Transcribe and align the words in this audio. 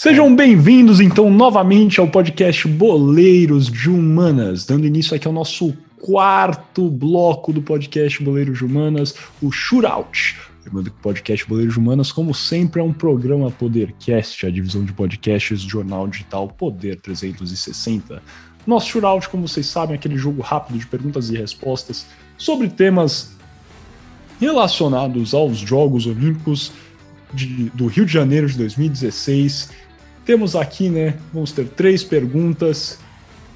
Sejam 0.00 0.32
bem-vindos, 0.32 1.00
então, 1.00 1.28
novamente 1.28 1.98
ao 1.98 2.06
podcast 2.06 2.68
Boleiros 2.68 3.66
de 3.66 3.90
Humanas, 3.90 4.64
dando 4.64 4.86
início 4.86 5.16
aqui 5.16 5.26
ao 5.26 5.32
nosso 5.32 5.76
quarto 6.00 6.88
bloco 6.88 7.52
do 7.52 7.60
podcast 7.60 8.22
Boleiros 8.22 8.58
de 8.58 8.64
Humanas, 8.64 9.16
o 9.42 9.50
Shootout. 9.50 10.36
Lembrando 10.64 10.92
que 10.92 10.96
o 10.96 11.02
podcast 11.02 11.48
Boleiros 11.48 11.74
de 11.74 11.80
Humanas, 11.80 12.12
como 12.12 12.32
sempre, 12.32 12.80
é 12.80 12.84
um 12.84 12.92
programa 12.92 13.50
Podercast, 13.50 14.46
a 14.46 14.50
divisão 14.50 14.84
de 14.84 14.92
podcasts 14.92 15.64
do 15.64 15.68
jornal 15.68 16.06
digital 16.06 16.46
Poder 16.46 17.00
360. 17.00 18.22
Nosso 18.64 18.90
Shootout, 18.90 19.28
como 19.28 19.48
vocês 19.48 19.66
sabem, 19.66 19.94
é 19.94 19.98
aquele 19.98 20.16
jogo 20.16 20.42
rápido 20.42 20.78
de 20.78 20.86
perguntas 20.86 21.28
e 21.28 21.36
respostas 21.36 22.06
sobre 22.36 22.68
temas 22.68 23.32
relacionados 24.40 25.34
aos 25.34 25.58
Jogos 25.58 26.06
Olímpicos 26.06 26.70
de, 27.34 27.68
do 27.70 27.88
Rio 27.88 28.06
de 28.06 28.12
Janeiro 28.12 28.46
de 28.46 28.56
2016 28.56 29.87
temos 30.28 30.54
aqui, 30.54 30.90
né? 30.90 31.18
Vamos 31.32 31.52
ter 31.52 31.66
três 31.70 32.04
perguntas. 32.04 32.98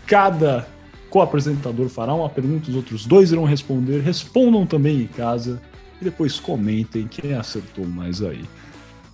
Cada 0.06 0.66
co-apresentador 1.10 1.90
fará 1.90 2.14
uma 2.14 2.30
pergunta, 2.30 2.70
os 2.70 2.74
outros 2.76 3.04
dois 3.04 3.30
irão 3.30 3.44
responder. 3.44 4.00
Respondam 4.00 4.64
também 4.64 5.02
em 5.02 5.06
casa 5.06 5.60
e 6.00 6.04
depois 6.04 6.40
comentem 6.40 7.06
quem 7.06 7.34
acertou 7.34 7.84
mais 7.84 8.22
aí. 8.22 8.42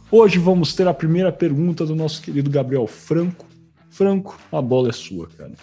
Hoje 0.08 0.38
vamos 0.38 0.72
ter 0.72 0.86
a 0.86 0.94
primeira 0.94 1.32
pergunta 1.32 1.84
do 1.84 1.96
nosso 1.96 2.22
querido 2.22 2.48
Gabriel 2.48 2.86
Franco. 2.86 3.44
Franco, 3.90 4.38
a 4.52 4.62
bola 4.62 4.90
é 4.90 4.92
sua, 4.92 5.26
cara. 5.26 5.54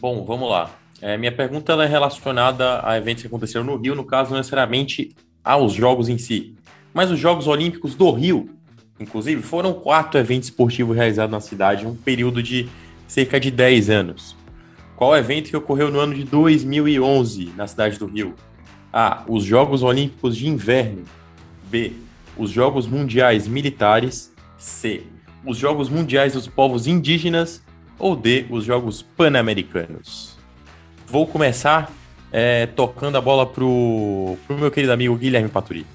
Bom, 0.00 0.24
vamos 0.24 0.50
lá. 0.50 0.74
É, 1.00 1.16
minha 1.16 1.30
pergunta 1.30 1.72
é 1.74 1.86
relacionada 1.86 2.84
a 2.84 2.98
eventos 2.98 3.22
que 3.22 3.28
aconteceram 3.28 3.64
no 3.64 3.76
Rio, 3.76 3.94
no 3.94 4.04
caso, 4.04 4.30
não 4.30 4.38
necessariamente 4.38 5.14
aos 5.44 5.72
Jogos 5.72 6.08
em 6.08 6.18
si, 6.18 6.56
mas 6.92 7.12
os 7.12 7.20
Jogos 7.20 7.46
Olímpicos 7.46 7.94
do 7.94 8.10
Rio 8.10 8.55
Inclusive, 8.98 9.42
foram 9.42 9.74
quatro 9.74 10.18
eventos 10.18 10.48
esportivos 10.48 10.96
realizados 10.96 11.30
na 11.30 11.40
cidade 11.40 11.84
em 11.84 11.88
um 11.88 11.94
período 11.94 12.42
de 12.42 12.68
cerca 13.06 13.38
de 13.38 13.50
10 13.50 13.90
anos. 13.90 14.36
Qual 14.96 15.14
evento 15.14 15.50
que 15.50 15.56
ocorreu 15.56 15.90
no 15.90 16.00
ano 16.00 16.14
de 16.14 16.24
2011 16.24 17.52
na 17.54 17.66
cidade 17.66 17.98
do 17.98 18.06
Rio? 18.06 18.34
A. 18.90 19.22
Os 19.28 19.44
Jogos 19.44 19.82
Olímpicos 19.82 20.34
de 20.36 20.48
Inverno. 20.48 21.04
B. 21.70 21.92
Os 22.36 22.50
Jogos 22.50 22.86
Mundiais 22.86 23.46
Militares. 23.46 24.32
C. 24.56 25.02
Os 25.44 25.58
Jogos 25.58 25.90
Mundiais 25.90 26.32
dos 26.32 26.46
Povos 26.46 26.86
Indígenas. 26.86 27.62
Ou 27.98 28.16
D. 28.16 28.46
Os 28.48 28.64
Jogos 28.64 29.02
Pan-Americanos. 29.02 30.34
Vou 31.06 31.26
começar 31.26 31.92
é, 32.32 32.64
tocando 32.66 33.16
a 33.16 33.20
bola 33.20 33.46
pro, 33.46 34.38
pro 34.46 34.56
meu 34.56 34.70
querido 34.70 34.92
amigo 34.92 35.14
Guilherme 35.16 35.50
Paturi. 35.50 35.86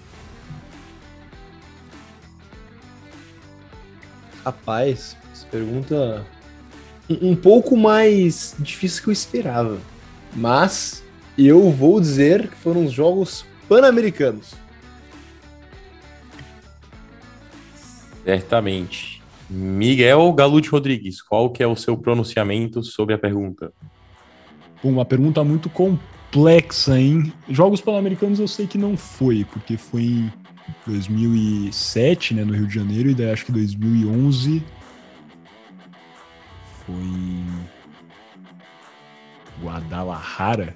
Rapaz, 4.44 5.16
essa 5.31 5.45
pergunta 5.47 6.25
um, 7.09 7.31
um 7.31 7.36
pouco 7.36 7.78
mais 7.78 8.56
difícil 8.59 9.03
que 9.03 9.09
eu 9.09 9.14
esperava. 9.14 9.78
Mas 10.34 11.03
eu 11.38 11.70
vou 11.72 12.00
dizer 12.00 12.47
que 12.47 12.56
foram 12.56 12.86
os 12.86 12.92
Jogos 12.92 13.45
Pan-Americanos. 13.67 14.53
Certamente. 18.23 19.22
Miguel 19.50 20.31
Galute 20.34 20.69
Rodrigues, 20.69 21.22
qual 21.22 21.50
que 21.50 21.62
é 21.62 21.67
o 21.67 21.75
seu 21.75 21.97
pronunciamento 21.97 22.81
sobre 22.84 23.14
a 23.14 23.17
pergunta? 23.17 23.73
Uma 24.84 25.03
pergunta 25.03 25.44
muito 25.44 25.69
complexa, 25.69 26.97
hein? 26.97 27.34
Jogos 27.50 27.81
Pan-Americanos 27.81 28.39
eu 28.39 28.47
sei 28.47 28.66
que 28.66 28.78
não 28.78 28.95
foi, 28.95 29.45
porque 29.45 29.75
foi 29.78 30.03
em 30.03 30.31
2007, 30.86 32.34
né, 32.34 32.44
no 32.44 32.54
Rio 32.54 32.68
de 32.68 32.76
Janeiro, 32.76 33.09
e 33.09 33.14
daí 33.14 33.32
acho 33.32 33.46
que 33.46 33.52
2011 33.52 34.64
foi 36.86 36.96
em 36.96 37.46
Guadalajara. 39.62 40.74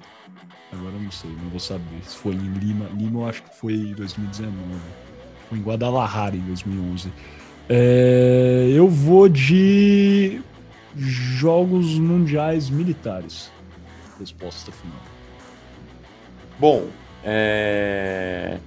Agora 0.72 0.94
não 0.98 1.10
sei, 1.10 1.30
não 1.42 1.50
vou 1.50 1.60
saber. 1.60 2.02
Se 2.02 2.16
foi 2.16 2.34
em 2.34 2.52
Lima, 2.54 2.86
Lima 2.96 3.20
eu 3.20 3.28
acho 3.28 3.42
que 3.42 3.56
foi 3.56 3.74
em 3.74 3.92
2019. 3.94 4.54
Foi 5.48 5.58
em 5.58 5.62
Guadalajara 5.62 6.36
em 6.36 6.40
2011. 6.40 7.12
É, 7.68 8.70
eu 8.72 8.88
vou 8.88 9.28
de 9.28 10.40
Jogos 10.96 11.98
Mundiais 11.98 12.70
Militares. 12.70 13.50
Resposta 14.18 14.72
final. 14.72 15.00
Bom, 16.58 16.88
é... 17.22 18.58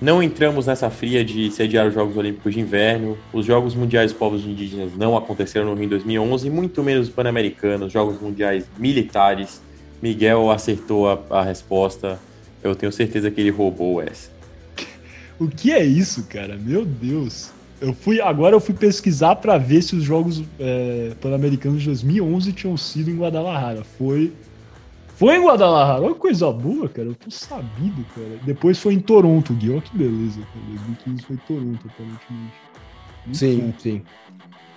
Não 0.00 0.22
entramos 0.22 0.66
nessa 0.66 0.90
fria 0.90 1.24
de 1.24 1.50
sediar 1.50 1.86
os 1.86 1.94
Jogos 1.94 2.16
Olímpicos 2.18 2.52
de 2.52 2.60
Inverno. 2.60 3.16
Os 3.32 3.46
Jogos 3.46 3.74
Mundiais 3.74 4.12
Povos 4.12 4.44
Indígenas 4.44 4.92
não 4.94 5.16
aconteceram 5.16 5.66
no 5.66 5.74
Rio 5.74 5.84
em 5.84 5.88
2011, 5.88 6.50
muito 6.50 6.82
menos 6.82 7.08
os 7.08 7.14
Pan-Americanos, 7.14 7.92
Jogos 7.92 8.20
Mundiais 8.20 8.66
Militares. 8.78 9.62
Miguel 10.02 10.50
acertou 10.50 11.08
a, 11.08 11.18
a, 11.30 11.42
resposta. 11.42 12.20
Eu 12.62 12.74
tenho 12.74 12.92
certeza 12.92 13.30
que 13.30 13.40
ele 13.40 13.50
roubou 13.50 14.02
essa. 14.02 14.30
O 15.38 15.48
que 15.48 15.70
é 15.70 15.84
isso, 15.84 16.24
cara? 16.24 16.56
Meu 16.56 16.84
Deus. 16.84 17.50
Eu 17.78 17.92
fui 17.92 18.22
agora 18.22 18.54
eu 18.54 18.60
fui 18.60 18.74
pesquisar 18.74 19.36
para 19.36 19.58
ver 19.58 19.82
se 19.82 19.94
os 19.94 20.02
Jogos 20.02 20.42
é, 20.58 21.12
Pan-Americanos 21.20 21.80
de 21.80 21.86
2011 21.88 22.52
tinham 22.54 22.76
sido 22.76 23.10
em 23.10 23.16
Guadalajara. 23.16 23.82
Foi 23.98 24.32
foi 25.16 25.36
em 25.36 25.42
Guadalajara, 25.42 26.02
olha 26.02 26.12
que 26.12 26.20
coisa 26.20 26.52
boa, 26.52 26.90
cara. 26.90 27.08
Eu 27.08 27.14
tô 27.14 27.30
sabido, 27.30 28.04
cara. 28.14 28.38
Depois 28.44 28.78
foi 28.78 28.92
em 28.92 29.00
Toronto, 29.00 29.54
Gui. 29.54 29.70
Olha 29.70 29.80
que 29.80 29.96
beleza, 29.96 30.40
cara. 30.40 30.66
2015 30.68 31.22
foi 31.22 31.36
em 31.36 31.38
Toronto, 31.38 31.86
aparentemente. 31.86 32.54
Muito 33.24 33.38
sim, 33.38 33.58
bom. 33.58 33.72
sim. 33.78 34.02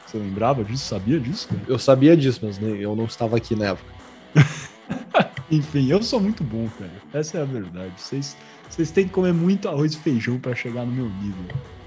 Você 0.06 0.18
lembrava 0.18 0.64
disso? 0.64 0.86
Sabia 0.86 1.20
disso, 1.20 1.50
cara? 1.50 1.62
Eu 1.68 1.78
sabia 1.78 2.16
disso, 2.16 2.40
mas 2.42 2.58
eu 2.62 2.96
não 2.96 3.04
estava 3.04 3.36
aqui 3.36 3.54
na 3.54 3.66
época. 3.66 3.94
Enfim, 5.52 5.92
eu 5.92 6.02
sou 6.02 6.22
muito 6.22 6.42
bom, 6.42 6.70
cara. 6.80 6.92
Essa 7.14 7.40
é 7.40 7.42
a 7.42 7.46
verdade. 7.46 7.92
Vocês, 7.98 8.38
vocês 8.70 8.92
têm 8.92 9.08
que 9.08 9.12
comer 9.12 9.34
muito 9.34 9.68
arroz 9.68 9.94
e 9.94 9.98
feijão 9.98 10.40
para 10.40 10.56
chegar 10.56 10.86
no 10.86 10.92
meu 10.94 11.10
nível. 11.10 11.46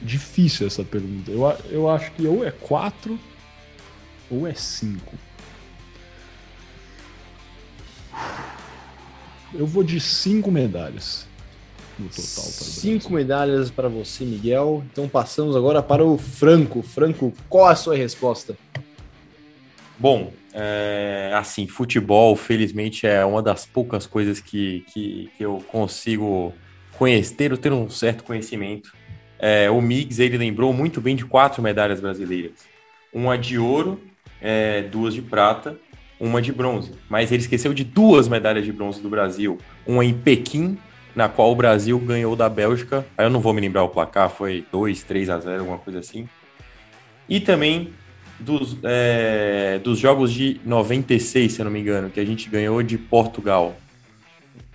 Difícil 0.05 0.67
essa 0.67 0.83
pergunta. 0.83 1.31
Eu, 1.31 1.41
eu 1.69 1.89
acho 1.89 2.11
que 2.11 2.25
ou 2.27 2.45
é 2.45 2.51
quatro 2.51 3.19
ou 4.29 4.47
é 4.47 4.53
cinco. 4.53 5.15
Eu 9.53 9.65
vou 9.65 9.83
de 9.83 9.99
cinco 9.99 10.51
medalhas 10.51 11.27
no 11.97 12.09
total. 12.09 12.23
Cinco 12.23 13.13
medalhas 13.13 13.71
para 13.71 13.87
você, 13.87 14.23
Miguel. 14.25 14.83
Então 14.91 15.07
passamos 15.07 15.55
agora 15.55 15.81
para 15.81 16.03
o 16.03 16.17
Franco. 16.17 16.81
Franco, 16.81 17.33
qual 17.49 17.67
a 17.67 17.75
sua 17.75 17.95
resposta? 17.95 18.57
Bom, 19.97 20.33
é, 20.53 21.31
assim, 21.33 21.67
futebol, 21.67 22.35
felizmente, 22.35 23.07
é 23.07 23.23
uma 23.23 23.41
das 23.41 23.65
poucas 23.65 24.05
coisas 24.05 24.39
que, 24.39 24.85
que, 24.93 25.29
que 25.37 25.45
eu 25.45 25.63
consigo 25.69 26.53
conhecer, 26.97 27.57
ter 27.57 27.71
um 27.71 27.89
certo 27.89 28.23
conhecimento. 28.23 28.93
É, 29.39 29.69
o 29.69 29.81
Miggs, 29.81 30.21
ele 30.21 30.37
lembrou 30.37 30.71
muito 30.73 31.01
bem 31.01 31.15
de 31.15 31.25
quatro 31.25 31.61
medalhas 31.61 31.99
brasileiras. 31.99 32.65
Uma 33.13 33.37
de 33.37 33.57
ouro, 33.57 34.01
é, 34.41 34.81
duas 34.83 35.13
de 35.13 35.21
prata, 35.21 35.77
uma 36.19 36.41
de 36.41 36.51
bronze. 36.51 36.93
Mas 37.09 37.31
ele 37.31 37.41
esqueceu 37.41 37.73
de 37.73 37.83
duas 37.83 38.27
medalhas 38.27 38.65
de 38.65 38.71
bronze 38.71 39.01
do 39.01 39.09
Brasil. 39.09 39.57
Uma 39.85 40.03
em 40.03 40.13
Pequim, 40.13 40.77
na 41.15 41.29
qual 41.29 41.51
o 41.51 41.55
Brasil 41.55 41.97
ganhou 41.99 42.35
da 42.35 42.49
Bélgica. 42.49 43.05
Aí 43.17 43.25
eu 43.25 43.29
não 43.29 43.39
vou 43.39 43.53
me 43.53 43.61
lembrar 43.61 43.83
o 43.83 43.89
placar, 43.89 44.29
foi 44.29 44.65
2, 44.71 45.03
3 45.03 45.29
a 45.29 45.39
0, 45.39 45.59
alguma 45.59 45.77
coisa 45.77 45.99
assim. 45.99 46.27
E 47.27 47.39
também 47.39 47.93
dos, 48.39 48.77
é, 48.83 49.79
dos 49.83 49.97
jogos 49.99 50.31
de 50.31 50.59
96, 50.65 51.53
se 51.53 51.61
eu 51.61 51.65
não 51.65 51.71
me 51.71 51.79
engano, 51.79 52.09
que 52.09 52.19
a 52.19 52.25
gente 52.25 52.49
ganhou 52.49 52.81
de 52.83 52.97
Portugal. 52.97 53.75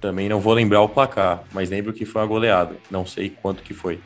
Também 0.00 0.28
não 0.28 0.40
vou 0.40 0.54
lembrar 0.54 0.80
o 0.80 0.88
placar, 0.88 1.44
mas 1.52 1.68
lembro 1.68 1.92
que 1.92 2.06
foi 2.06 2.22
uma 2.22 2.26
goleada. 2.26 2.74
Não 2.90 3.04
sei 3.04 3.28
quanto 3.28 3.62
que 3.62 3.74
foi. 3.74 4.00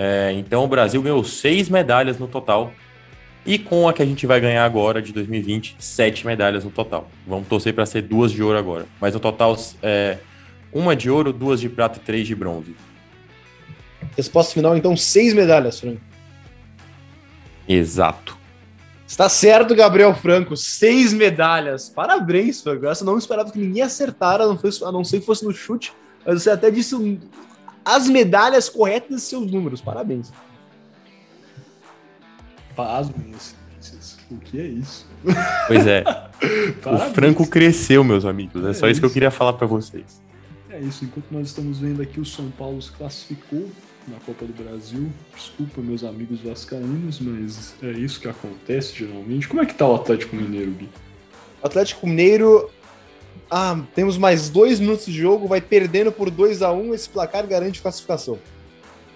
É, 0.00 0.32
então 0.36 0.62
o 0.62 0.68
Brasil 0.68 1.02
ganhou 1.02 1.24
seis 1.24 1.68
medalhas 1.68 2.20
no 2.20 2.28
total. 2.28 2.72
E 3.44 3.58
com 3.58 3.88
a 3.88 3.92
que 3.92 4.00
a 4.00 4.06
gente 4.06 4.26
vai 4.28 4.40
ganhar 4.40 4.64
agora, 4.64 5.02
de 5.02 5.12
2020, 5.12 5.74
sete 5.80 6.24
medalhas 6.24 6.64
no 6.64 6.70
total. 6.70 7.10
Vamos 7.26 7.48
torcer 7.48 7.74
para 7.74 7.84
ser 7.84 8.02
duas 8.02 8.30
de 8.30 8.40
ouro 8.40 8.56
agora. 8.56 8.86
Mas 9.00 9.14
no 9.14 9.18
total, 9.18 9.56
é, 9.82 10.18
uma 10.72 10.94
de 10.94 11.10
ouro, 11.10 11.32
duas 11.32 11.60
de 11.60 11.68
prata 11.68 11.98
e 11.98 12.00
três 12.02 12.28
de 12.28 12.34
bronze. 12.36 12.76
Resposta 14.16 14.54
final, 14.54 14.76
então, 14.76 14.96
seis 14.96 15.34
medalhas, 15.34 15.80
Franco. 15.80 16.00
Exato. 17.68 18.36
Está 19.06 19.28
certo, 19.28 19.74
Gabriel 19.74 20.14
Franco. 20.14 20.56
Seis 20.56 21.12
medalhas. 21.12 21.88
Parabéns, 21.88 22.62
Franco. 22.62 22.86
Essa 22.86 23.02
eu 23.02 23.06
não 23.06 23.18
esperava 23.18 23.50
que 23.50 23.58
ninguém 23.58 23.82
acertara, 23.82 24.44
a 24.44 24.46
não, 24.46 24.58
foi- 24.58 24.70
a 24.86 24.92
não 24.92 25.02
ser 25.02 25.20
que 25.20 25.26
fosse 25.26 25.44
no 25.44 25.52
chute. 25.52 25.92
Mas 26.24 26.42
você 26.42 26.50
até 26.50 26.70
disse 26.70 26.94
as 27.88 28.06
medalhas 28.08 28.68
corretas 28.68 29.16
de 29.16 29.22
seus 29.22 29.50
números. 29.50 29.80
Parabéns. 29.80 30.30
Pasmem. 32.76 33.32
O 34.30 34.36
que 34.36 34.60
é 34.60 34.66
isso? 34.66 35.06
Pois 35.66 35.86
é. 35.86 36.04
o. 36.84 36.98
Franco 37.14 37.46
cresceu, 37.46 38.04
meus 38.04 38.26
amigos. 38.26 38.62
É 38.64 38.74
só 38.74 38.86
É 38.86 38.90
isso 38.90 39.00
que 39.00 39.06
eu 39.06 39.08
isso. 39.08 39.14
queria 39.14 39.30
falar 39.30 39.54
para 39.54 39.66
vocês. 39.66 40.20
É 40.70 40.78
isso, 40.78 41.04
enquanto 41.04 41.30
nós 41.30 41.48
estamos 41.48 41.78
vendo 41.78 42.02
aqui 42.02 42.20
o 42.20 42.24
São 42.26 42.50
Paulo 42.50 42.80
se 42.80 42.92
classificou 42.92 43.68
na 44.06 44.18
Copa 44.20 44.44
do 44.44 44.52
Brasil. 44.62 45.10
Desculpa, 45.34 45.80
meus 45.80 46.04
amigos 46.04 46.40
vascaínos, 46.40 47.18
mas 47.20 47.74
é 47.82 47.92
isso 47.92 48.20
que 48.20 48.28
acontece 48.28 48.94
geralmente. 48.94 49.48
Como 49.48 49.62
é 49.62 49.66
que 49.66 49.74
tá 49.74 49.88
o 49.88 49.94
Atlético 49.94 50.36
Mineiro, 50.36 50.72
Gui? 50.72 50.88
Atlético 51.62 52.06
Mineiro. 52.06 52.70
Ah, 53.50 53.80
temos 53.94 54.18
mais 54.18 54.50
dois 54.50 54.78
minutos 54.78 55.06
de 55.06 55.12
jogo. 55.12 55.48
Vai 55.48 55.60
perdendo 55.60 56.12
por 56.12 56.30
2 56.30 56.62
a 56.62 56.72
1 56.72 56.94
Esse 56.94 57.08
placar 57.08 57.46
garante 57.46 57.80
classificação. 57.80 58.38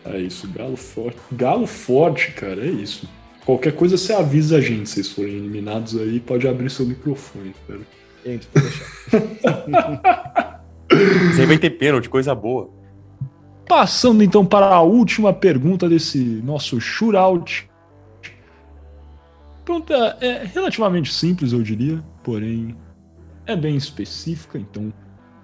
É 0.04 0.18
isso, 0.18 0.48
Galo 0.48 0.76
forte. 0.76 1.18
Galo 1.32 1.66
forte, 1.66 2.32
cara, 2.32 2.64
é 2.64 2.70
isso. 2.70 3.08
Qualquer 3.44 3.74
coisa 3.74 3.96
você 3.96 4.12
avisa 4.12 4.56
a 4.56 4.60
gente 4.60 4.88
se 4.88 4.94
vocês 4.94 5.08
forem 5.08 5.34
eliminados 5.34 5.96
aí, 6.00 6.20
pode 6.20 6.46
abrir 6.46 6.70
seu 6.70 6.86
microfone, 6.86 7.54
cara. 7.66 7.80
Gente, 8.24 8.46
pode 8.46 8.66
deixar. 8.66 10.62
Aí 11.38 11.46
vai 11.46 11.58
ter 11.58 11.70
pênalti, 11.70 12.08
coisa 12.08 12.34
boa. 12.34 12.70
Passando 13.66 14.22
então 14.22 14.44
para 14.44 14.66
a 14.66 14.82
última 14.82 15.32
pergunta 15.32 15.88
desse 15.88 16.18
nosso 16.18 16.80
shootout. 16.80 17.68
Pergunta 19.64 20.18
é 20.20 20.44
relativamente 20.44 21.12
simples, 21.12 21.52
eu 21.52 21.62
diria, 21.62 22.02
porém 22.22 22.76
é 23.46 23.56
bem 23.56 23.76
específica, 23.76 24.58
então 24.58 24.92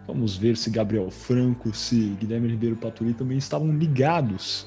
vamos 0.07 0.37
ver 0.37 0.57
se 0.57 0.71
Gabriel 0.71 1.11
Franco, 1.11 1.75
se 1.75 2.17
Guilherme 2.21 2.49
Ribeiro 2.49 2.77
Paturi 2.77 3.13
também 3.13 3.39
estavam 3.39 3.77
ligados 3.77 4.67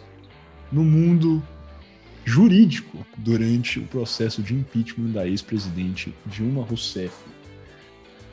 no 0.71 0.83
mundo 0.83 1.41
jurídico 2.23 3.05
durante 3.17 3.79
o 3.79 3.87
processo 3.87 4.43
de 4.43 4.53
impeachment 4.53 5.11
da 5.11 5.27
ex-presidente 5.27 6.13
Dilma 6.25 6.63
Rousseff. 6.63 7.15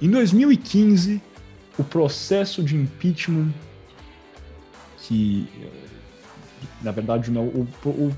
Em 0.00 0.10
2015, 0.10 1.20
o 1.78 1.84
processo 1.84 2.62
de 2.62 2.76
impeachment 2.76 3.52
que 4.98 5.48
na 6.82 6.90
verdade 6.90 7.30
não, 7.30 7.46
o, 7.46 7.68
o, 7.84 8.14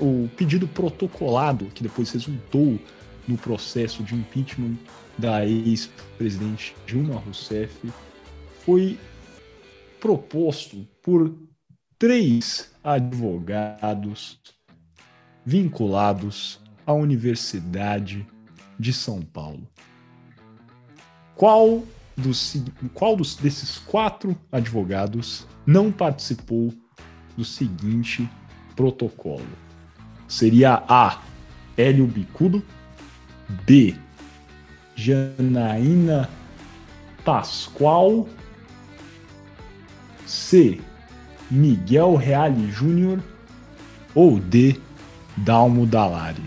o 0.00 0.28
pedido 0.36 0.68
protocolado 0.68 1.66
que 1.66 1.82
depois 1.82 2.10
resultou 2.12 2.78
no 3.26 3.36
processo 3.36 4.02
de 4.02 4.14
impeachment 4.14 4.76
da 5.18 5.44
ex-presidente 5.46 6.74
Dilma 6.86 7.16
Rousseff 7.16 7.92
foi 8.64 8.98
proposto 10.00 10.86
por 11.02 11.34
três 11.98 12.70
advogados 12.82 14.40
vinculados 15.44 16.60
à 16.86 16.92
Universidade 16.92 18.26
de 18.78 18.92
São 18.92 19.22
Paulo. 19.22 19.66
Qual 21.36 21.84
dos, 22.16 22.56
qual 22.94 23.16
dos, 23.16 23.36
desses 23.36 23.78
quatro 23.78 24.36
advogados 24.50 25.46
não 25.66 25.90
participou 25.92 26.74
do 27.36 27.44
seguinte 27.44 28.28
protocolo? 28.74 29.46
Seria 30.26 30.82
A. 30.88 31.22
Hélio 31.76 32.06
Bicudo, 32.06 32.62
B. 33.64 33.96
Janaína 34.94 36.28
Pascoal, 37.24 38.28
C. 40.26 40.80
Miguel 41.50 42.16
Reale 42.16 42.70
Júnior 42.70 43.22
ou 44.14 44.38
D. 44.38 44.80
Dalmo 45.36 45.86
Dalari. 45.86 46.42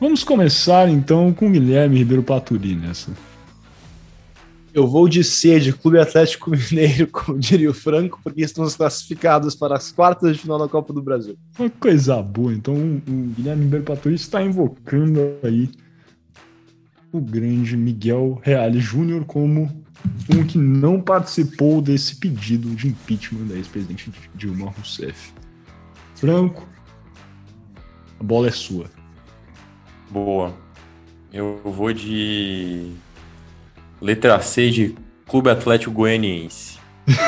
Vamos 0.00 0.24
começar 0.24 0.88
então 0.88 1.32
com 1.32 1.52
Guilherme 1.52 1.98
Ribeiro 1.98 2.22
Paturi 2.22 2.74
nessa. 2.74 3.12
Eu 4.72 4.86
vou 4.86 5.08
de 5.08 5.24
C, 5.24 5.58
de 5.58 5.72
Clube 5.72 5.98
Atlético 5.98 6.50
Mineiro, 6.50 7.06
como 7.12 7.38
diria 7.38 7.70
o 7.70 7.74
Franco, 7.74 8.20
porque 8.22 8.42
estamos 8.42 8.76
classificados 8.76 9.54
para 9.54 9.76
as 9.76 9.90
quartas 9.90 10.36
de 10.36 10.42
final 10.42 10.58
da 10.58 10.68
Copa 10.68 10.92
do 10.92 11.02
Brasil. 11.02 11.36
Uma 11.58 11.70
coisa 11.70 12.22
boa. 12.22 12.52
Então 12.52 12.74
o 12.74 13.00
Guilherme 13.36 13.64
Ribeiro 13.64 13.84
Paturi 13.84 14.14
está 14.14 14.42
invocando 14.42 15.18
aí 15.42 15.68
o 17.12 17.20
grande 17.20 17.76
Miguel 17.76 18.40
Reale 18.42 18.80
Júnior 18.80 19.24
como 19.24 19.68
um 20.32 20.44
que 20.44 20.56
não 20.56 21.00
participou 21.00 21.82
desse 21.82 22.16
pedido 22.16 22.68
de 22.74 22.88
impeachment 22.88 23.46
da 23.46 23.56
ex-presidente 23.56 24.12
Dilma 24.34 24.70
Rousseff. 24.70 25.32
Franco, 26.14 26.66
a 28.18 28.22
bola 28.22 28.48
é 28.48 28.50
sua. 28.50 28.86
Boa. 30.10 30.54
Eu 31.32 31.60
vou 31.64 31.92
de. 31.92 32.92
Letra 34.00 34.40
C 34.40 34.70
de 34.70 34.94
Clube 35.26 35.50
Atlético 35.50 35.92
Goianiense. 35.92 36.78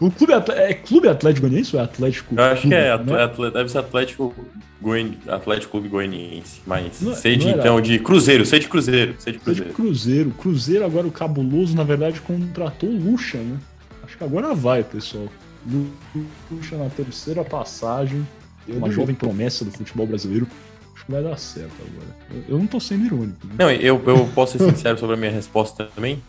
O 0.00 0.10
clube 0.10 0.34
Atlético, 0.34 0.66
é 0.66 0.74
Clube 0.74 1.08
Atlético 1.08 1.46
Goianiense 1.46 1.74
ou 1.74 1.80
é 1.80 1.84
Atlético? 1.84 2.34
Eu 2.36 2.44
acho 2.44 2.60
Clube, 2.62 2.76
que 2.76 2.80
é, 2.82 2.98
né? 2.98 3.22
atle- 3.22 3.50
deve 3.50 3.68
ser 3.70 3.78
Atlético, 3.78 4.34
Goian... 4.82 5.12
Atlético 5.26 5.70
Clube 5.72 5.88
Goianiense. 5.88 6.60
Mas 6.66 7.00
Não- 7.00 7.14
sei 7.14 7.36
de 7.36 7.44
não 7.46 7.52
era- 7.52 7.60
então 7.60 7.80
de 7.80 7.98
Cruzeiro, 8.00 8.44
sei 8.44 8.58
de 8.58 8.68
Cruzeiro, 8.68 9.14
sei 9.18 9.32
de 9.32 9.38
Foi 9.38 9.54
de 9.54 9.62
Cruzeiro. 9.62 9.74
Cruzeiro. 9.74 10.30
Cruzeiro 10.32 10.84
agora 10.84 11.06
o 11.06 11.10
cabuloso, 11.10 11.74
na 11.74 11.84
verdade, 11.84 12.20
contratou 12.20 12.90
o 12.90 12.96
Lucha, 12.98 13.38
né? 13.38 13.56
Acho 14.02 14.18
que 14.18 14.24
agora 14.24 14.54
vai, 14.54 14.84
pessoal. 14.84 15.26
Lu- 15.66 15.90
Lucha 16.50 16.76
na 16.76 16.90
terceira 16.90 17.42
passagem, 17.42 18.26
uma 18.68 18.90
jovem 18.90 19.14
promessa 19.14 19.64
do 19.64 19.70
futebol 19.70 20.06
brasileiro. 20.06 20.46
Acho 20.94 21.06
que 21.06 21.12
vai 21.12 21.22
dar 21.22 21.36
certo 21.36 21.74
agora. 21.80 22.44
Eu, 22.48 22.58
não 22.58 22.66
tô 22.66 22.78
sendo 22.78 23.04
irônico. 23.04 23.46
Né? 23.46 23.54
Não, 23.58 23.70
eu, 23.70 24.00
eu 24.06 24.28
posso 24.34 24.56
ser 24.56 24.70
sincero 24.70 24.98
sobre 24.98 25.16
a 25.16 25.18
minha 25.18 25.32
resposta 25.32 25.88
também. 25.94 26.22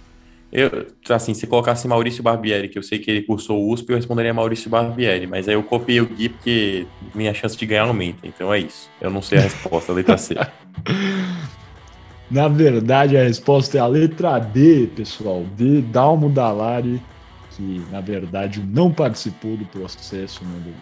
Eu, 0.51 0.87
assim, 1.09 1.33
se 1.33 1.45
colocasse 1.47 1.87
Maurício 1.87 2.23
Barbieri, 2.23 2.69
que 2.69 2.77
eu 2.77 2.83
sei 2.83 2.97
que 2.97 3.11
ele 3.11 3.21
cursou 3.23 3.61
o 3.61 3.73
USP, 3.73 3.89
eu 3.89 3.95
responderia 3.95 4.33
Maurício 4.33 4.69
Barbieri, 4.69 5.27
mas 5.27 5.47
aí 5.47 5.53
eu 5.53 5.63
copiei 5.63 5.99
o 5.99 6.05
Gui 6.05 6.29
porque 6.29 6.87
minha 7.13 7.33
chance 7.33 7.57
de 7.57 7.65
ganhar 7.65 7.83
aumenta, 7.83 8.25
então 8.25 8.53
é 8.53 8.59
isso. 8.59 8.89
Eu 9.01 9.09
não 9.09 9.21
sei 9.21 9.39
a 9.39 9.41
resposta, 9.41 9.91
a 9.91 9.95
letra 9.95 10.17
C. 10.17 10.35
Na 12.31 12.47
verdade, 12.47 13.17
a 13.17 13.23
resposta 13.23 13.77
é 13.77 13.81
a 13.81 13.85
letra 13.85 14.39
D, 14.39 14.87
pessoal. 14.95 15.43
D, 15.55 15.81
Dalmo 15.81 16.29
Dalari, 16.29 17.01
que 17.51 17.83
na 17.91 18.01
verdade 18.01 18.61
não 18.61 18.91
participou 18.91 19.55
do 19.55 19.65
processo, 19.65 20.43
né, 20.43 20.73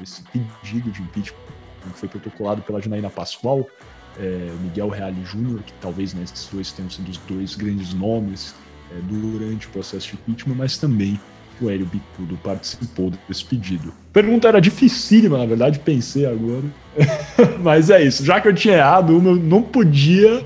desse 0.00 0.22
pedido 0.22 0.90
de 0.90 1.02
impeachment 1.02 1.55
que 1.82 1.98
foi 1.98 2.08
protocolado 2.08 2.62
pela 2.62 2.80
Janaína 2.80 3.10
Pascoal, 3.10 3.66
é, 4.18 4.50
Miguel 4.62 4.88
Reale 4.88 5.24
Júnior, 5.24 5.62
que 5.62 5.72
talvez 5.74 6.14
né, 6.14 6.22
esses 6.24 6.48
dois 6.48 6.72
tenham 6.72 6.90
sido 6.90 7.08
os 7.10 7.18
dois 7.18 7.54
grandes 7.54 7.92
nomes 7.94 8.54
é, 8.90 8.94
durante 9.02 9.66
o 9.66 9.70
processo 9.70 10.08
de 10.08 10.14
impeachment, 10.14 10.54
mas 10.54 10.78
também 10.78 11.20
o 11.60 11.70
Hélio 11.70 11.86
Bicudo 11.86 12.38
participou 12.42 13.12
desse 13.28 13.44
pedido. 13.44 13.92
Pergunta 14.12 14.48
era 14.48 14.60
dificílima, 14.60 15.38
na 15.38 15.46
verdade, 15.46 15.78
pensei 15.78 16.26
agora. 16.26 16.64
mas 17.62 17.90
é 17.90 18.02
isso. 18.02 18.24
Já 18.24 18.40
que 18.40 18.48
eu 18.48 18.54
tinha 18.54 18.76
errado, 18.76 19.14
eu 19.14 19.20
não 19.20 19.62
podia, 19.62 20.44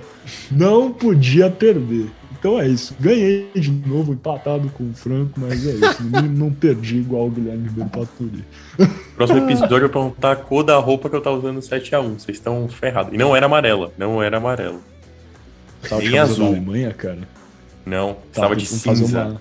não 0.50 0.92
podia 0.92 1.50
perder. 1.50 2.10
Então 2.40 2.58
é 2.58 2.66
isso. 2.66 2.96
Ganhei 2.98 3.50
de 3.54 3.70
novo, 3.70 4.14
empatado 4.14 4.70
com 4.70 4.84
o 4.84 4.94
Franco, 4.94 5.38
mas 5.38 5.66
é 5.66 5.72
isso. 5.72 6.02
Não, 6.04 6.22
não 6.22 6.50
perdi 6.50 6.96
igual 6.96 7.26
o 7.26 7.30
Guilherme 7.30 7.68
Ribeiro 7.68 7.90
Paturi. 7.90 8.42
Próximo 9.14 9.40
episódio 9.40 9.76
eu 9.76 9.80
vou 9.80 9.90
perguntar 9.90 10.32
a 10.32 10.36
cor 10.36 10.64
da 10.64 10.78
roupa 10.78 11.10
que 11.10 11.16
eu 11.16 11.20
tava 11.20 11.36
usando 11.36 11.60
7x1. 11.60 12.18
Vocês 12.18 12.38
estão 12.38 12.66
ferrados. 12.66 13.12
E 13.12 13.18
não 13.18 13.36
era 13.36 13.44
amarela. 13.44 13.92
Não 13.98 14.22
era 14.22 14.38
amarelo. 14.38 14.80
Tava 15.86 16.02
em 16.02 16.16
azul. 16.18 16.46
Alemanha, 16.46 16.94
cara? 16.94 17.28
Não, 17.84 18.16
estava 18.32 18.56
de 18.56 18.64
cinza. 18.64 19.04
Uma, 19.04 19.40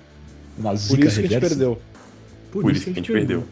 uma 0.58 0.72
Por 0.72 1.00
isso 1.00 1.22
que 1.22 1.27
a 1.27 1.29
gente 1.29 1.39
perdeu. 1.39 1.82
Por, 2.51 2.62
Por 2.63 2.72
isso 2.74 2.84
que 2.84 2.89
a 2.89 2.94
gente 2.96 3.12
perdeu. 3.12 3.44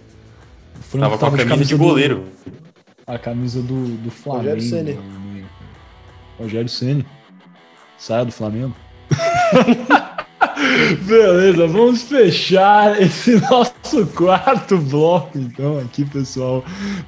perdeu. 0.91 0.99
Tava 0.99 1.17
com 1.17 1.25
a 1.25 1.29
camisa, 1.29 1.49
camisa 1.49 1.69
de 1.69 1.75
goleiro. 1.75 2.25
Do, 2.45 2.51
a 3.07 3.17
camisa 3.17 3.61
do, 3.61 3.95
do 3.97 4.11
Flamengo. 4.11 4.55
Rogério 4.55 4.61
Ceni. 4.61 5.45
Rogério 6.37 6.69
Ceni. 6.69 7.05
Saia 7.97 8.25
do 8.25 8.31
Flamengo. 8.31 8.75
Beleza, 11.05 11.67
vamos 11.67 12.03
fechar 12.03 13.01
esse 13.01 13.39
nosso 13.49 14.05
quarto 14.15 14.77
bloco, 14.77 15.37
então, 15.37 15.79
aqui, 15.79 16.05
pessoal. 16.05 16.63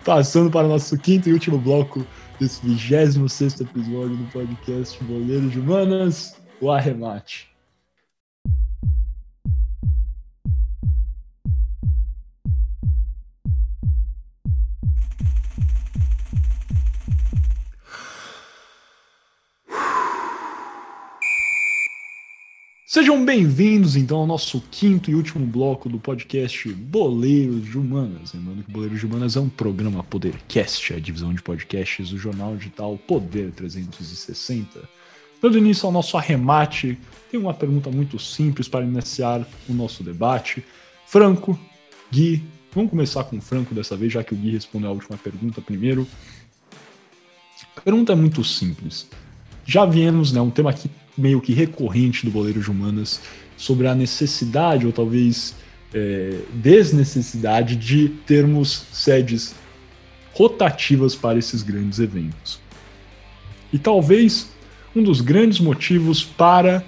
Passando 0.05 0.49
para 0.49 0.67
o 0.67 0.69
nosso 0.69 0.97
quinto 0.97 1.29
e 1.29 1.33
último 1.33 1.57
bloco 1.57 2.05
desse 2.39 2.65
26 2.65 3.61
episódio 3.61 4.15
do 4.15 4.31
podcast 4.31 5.03
Boleiros 5.03 5.51
de 5.51 5.59
Humanas, 5.59 6.37
o 6.61 6.71
arremate. 6.71 7.49
Sejam 22.91 23.23
bem-vindos, 23.23 23.95
então, 23.95 24.17
ao 24.17 24.25
nosso 24.25 24.59
quinto 24.71 25.11
e 25.11 25.13
último 25.13 25.45
bloco 25.45 25.87
do 25.87 25.99
podcast 25.99 26.73
Boleiros 26.73 27.63
de 27.65 27.77
Humanas. 27.77 28.33
Lembrando 28.33 28.63
que 28.63 28.71
Boleiros 28.71 28.99
de 28.99 29.05
Humanas 29.05 29.35
é 29.35 29.39
um 29.39 29.47
programa 29.47 30.03
Podercast, 30.03 30.95
a 30.95 30.99
divisão 30.99 31.31
de 31.31 31.39
podcasts 31.39 32.09
do 32.09 32.17
jornal 32.17 32.57
digital 32.57 32.97
Poder 32.97 33.51
360. 33.51 34.89
Dando 35.39 35.59
início 35.59 35.85
ao 35.85 35.91
nosso 35.91 36.17
arremate, 36.17 36.97
tem 37.29 37.39
uma 37.39 37.53
pergunta 37.53 37.91
muito 37.91 38.17
simples 38.17 38.67
para 38.67 38.83
iniciar 38.83 39.47
o 39.69 39.73
nosso 39.73 40.03
debate. 40.03 40.65
Franco, 41.05 41.59
Gui, 42.11 42.43
vamos 42.73 42.89
começar 42.89 43.23
com 43.25 43.37
o 43.37 43.41
Franco 43.41 43.75
dessa 43.75 43.95
vez, 43.95 44.11
já 44.11 44.23
que 44.23 44.33
o 44.33 44.35
Gui 44.35 44.49
respondeu 44.49 44.89
a 44.89 44.93
última 44.93 45.15
pergunta 45.15 45.61
primeiro. 45.61 46.07
A 47.77 47.81
pergunta 47.81 48.13
é 48.13 48.15
muito 48.15 48.43
simples. 48.43 49.07
Já 49.63 49.85
viemos, 49.85 50.31
né, 50.31 50.41
um 50.41 50.49
tema 50.49 50.71
aqui 50.71 50.89
meio 51.19 51.41
que 51.41 51.53
recorrente 51.53 52.25
do 52.25 52.31
Boleiro 52.31 52.61
de 52.61 52.71
Humanas 52.71 53.21
sobre 53.57 53.87
a 53.87 53.95
necessidade, 53.95 54.85
ou 54.85 54.91
talvez 54.91 55.55
é, 55.93 56.39
desnecessidade, 56.53 57.75
de 57.75 58.09
termos 58.25 58.85
sedes 58.91 59.55
rotativas 60.33 61.15
para 61.15 61.37
esses 61.37 61.61
grandes 61.61 61.99
eventos. 61.99 62.59
E 63.71 63.77
talvez 63.77 64.49
um 64.95 65.03
dos 65.03 65.21
grandes 65.21 65.59
motivos 65.59 66.23
para 66.23 66.83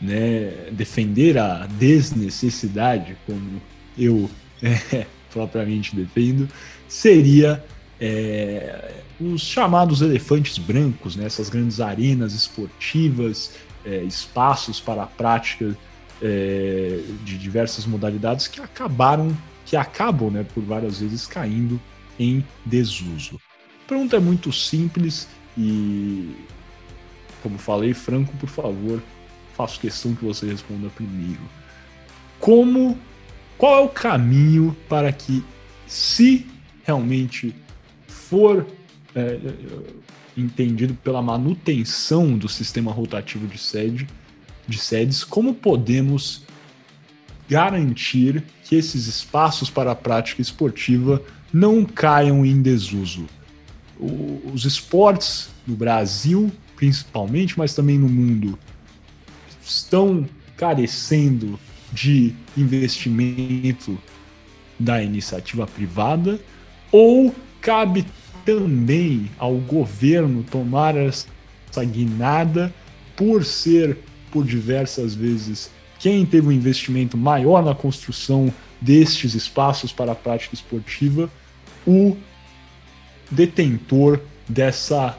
né, 0.00 0.52
defender 0.72 1.38
a 1.38 1.66
desnecessidade, 1.66 3.16
como 3.26 3.60
eu 3.96 4.28
é, 4.62 5.06
propriamente 5.32 5.94
defendo, 5.94 6.48
seria 6.86 7.64
é, 8.00 8.92
os 9.20 9.42
chamados 9.42 10.00
elefantes 10.00 10.58
brancos, 10.58 11.16
né, 11.16 11.26
essas 11.26 11.48
grandes 11.48 11.80
arenas 11.80 12.32
esportivas 12.34 13.52
é, 13.84 14.02
espaços 14.02 14.80
para 14.80 15.02
a 15.02 15.06
prática 15.06 15.76
é, 16.22 17.00
de 17.24 17.38
diversas 17.38 17.86
modalidades 17.86 18.48
que 18.48 18.60
acabaram, 18.60 19.36
que 19.64 19.76
acabam, 19.76 20.30
né, 20.30 20.44
por 20.54 20.62
várias 20.62 21.00
vezes 21.00 21.26
caindo 21.26 21.80
em 22.18 22.44
desuso. 22.64 23.40
A 23.84 23.88
pergunta 23.88 24.16
é 24.16 24.20
muito 24.20 24.52
simples 24.52 25.28
e, 25.56 26.34
como 27.42 27.58
falei, 27.58 27.94
Franco, 27.94 28.36
por 28.36 28.48
favor, 28.48 29.02
faço 29.56 29.80
questão 29.80 30.14
que 30.14 30.24
você 30.24 30.46
responda 30.46 30.88
primeiro. 30.90 31.40
Como, 32.38 32.98
qual 33.56 33.78
é 33.78 33.80
o 33.80 33.88
caminho 33.88 34.76
para 34.88 35.12
que, 35.12 35.44
se 35.86 36.46
realmente 36.84 37.54
for 38.06 38.66
é, 39.14 39.38
entendido 40.40 40.94
pela 40.94 41.20
manutenção 41.20 42.36
do 42.36 42.48
sistema 42.48 42.92
rotativo 42.92 43.46
de 43.46 43.58
sede, 43.58 44.06
de 44.66 44.78
sedes, 44.78 45.24
como 45.24 45.54
podemos 45.54 46.42
garantir 47.48 48.44
que 48.64 48.76
esses 48.76 49.06
espaços 49.06 49.70
para 49.70 49.92
a 49.92 49.96
prática 49.96 50.42
esportiva 50.42 51.22
não 51.52 51.84
caiam 51.84 52.44
em 52.44 52.60
desuso? 52.60 53.26
O, 53.98 54.52
os 54.52 54.64
esportes 54.64 55.48
no 55.66 55.74
Brasil, 55.74 56.52
principalmente, 56.76 57.58
mas 57.58 57.74
também 57.74 57.98
no 57.98 58.08
mundo, 58.08 58.58
estão 59.62 60.28
carecendo 60.56 61.58
de 61.92 62.34
investimento 62.56 63.98
da 64.78 65.02
iniciativa 65.02 65.66
privada 65.66 66.38
ou 66.92 67.34
cabe 67.60 68.06
também 68.48 69.30
ao 69.38 69.56
governo 69.56 70.42
tomar 70.42 70.96
essa 70.96 71.28
guinada 71.84 72.72
por 73.14 73.44
ser, 73.44 73.98
por 74.32 74.42
diversas 74.42 75.14
vezes, 75.14 75.70
quem 75.98 76.24
teve 76.24 76.48
um 76.48 76.52
investimento 76.52 77.14
maior 77.14 77.62
na 77.62 77.74
construção 77.74 78.50
destes 78.80 79.34
espaços 79.34 79.92
para 79.92 80.12
a 80.12 80.14
prática 80.14 80.54
esportiva, 80.54 81.30
o 81.86 82.16
detentor 83.30 84.18
dessa 84.48 85.18